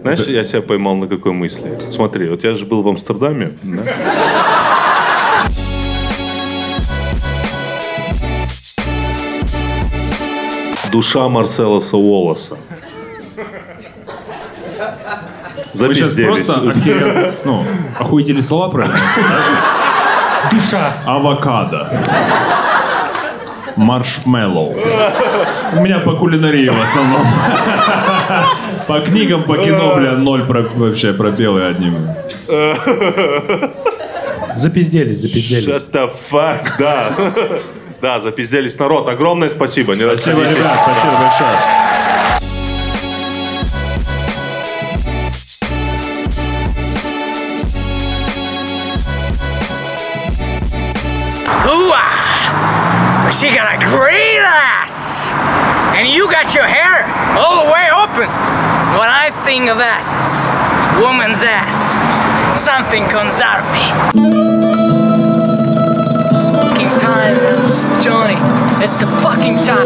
[0.00, 1.78] Знаешь, я себя поймал на какой мысли?
[1.90, 3.56] Смотри, вот я же был в Амстердаме.
[3.62, 3.82] да?
[10.90, 12.56] Душа Марселоса Уоллеса.
[15.74, 17.62] Вы сейчас просто охере- ну,
[17.98, 18.88] охуительные слова да?
[20.50, 20.92] Душа!
[21.04, 21.90] Авокадо.
[23.76, 24.74] Маршмеллоу.
[25.74, 27.26] У меня по кулинарии в основном.
[28.86, 31.96] По книгам, по кино, бля, ноль про- вообще пробелы одним.
[34.54, 35.66] Запизделись, запизделись.
[35.66, 37.12] Shut the fuck, да.
[38.00, 39.08] Да, запизделись народ.
[39.08, 39.94] Огромное спасибо.
[39.94, 41.50] Не Спасибо, ребят, спасибо большое.
[53.36, 55.30] She got a great ass.
[55.94, 57.04] And you got your hair
[57.36, 58.32] all the way open.
[58.96, 60.24] When I think of asses,
[61.04, 61.92] woman's ass,
[62.58, 63.92] something comes out of me.
[66.64, 67.36] Fucking time,
[68.00, 68.40] Johnny.
[68.82, 69.84] It's the fucking time.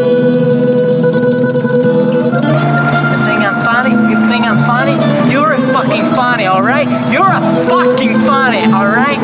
[3.10, 3.90] You think I'm funny?
[4.10, 4.94] You think I'm funny?
[5.28, 6.86] You're a fucking funny, alright?
[7.10, 9.18] You're a fucking funny, alright?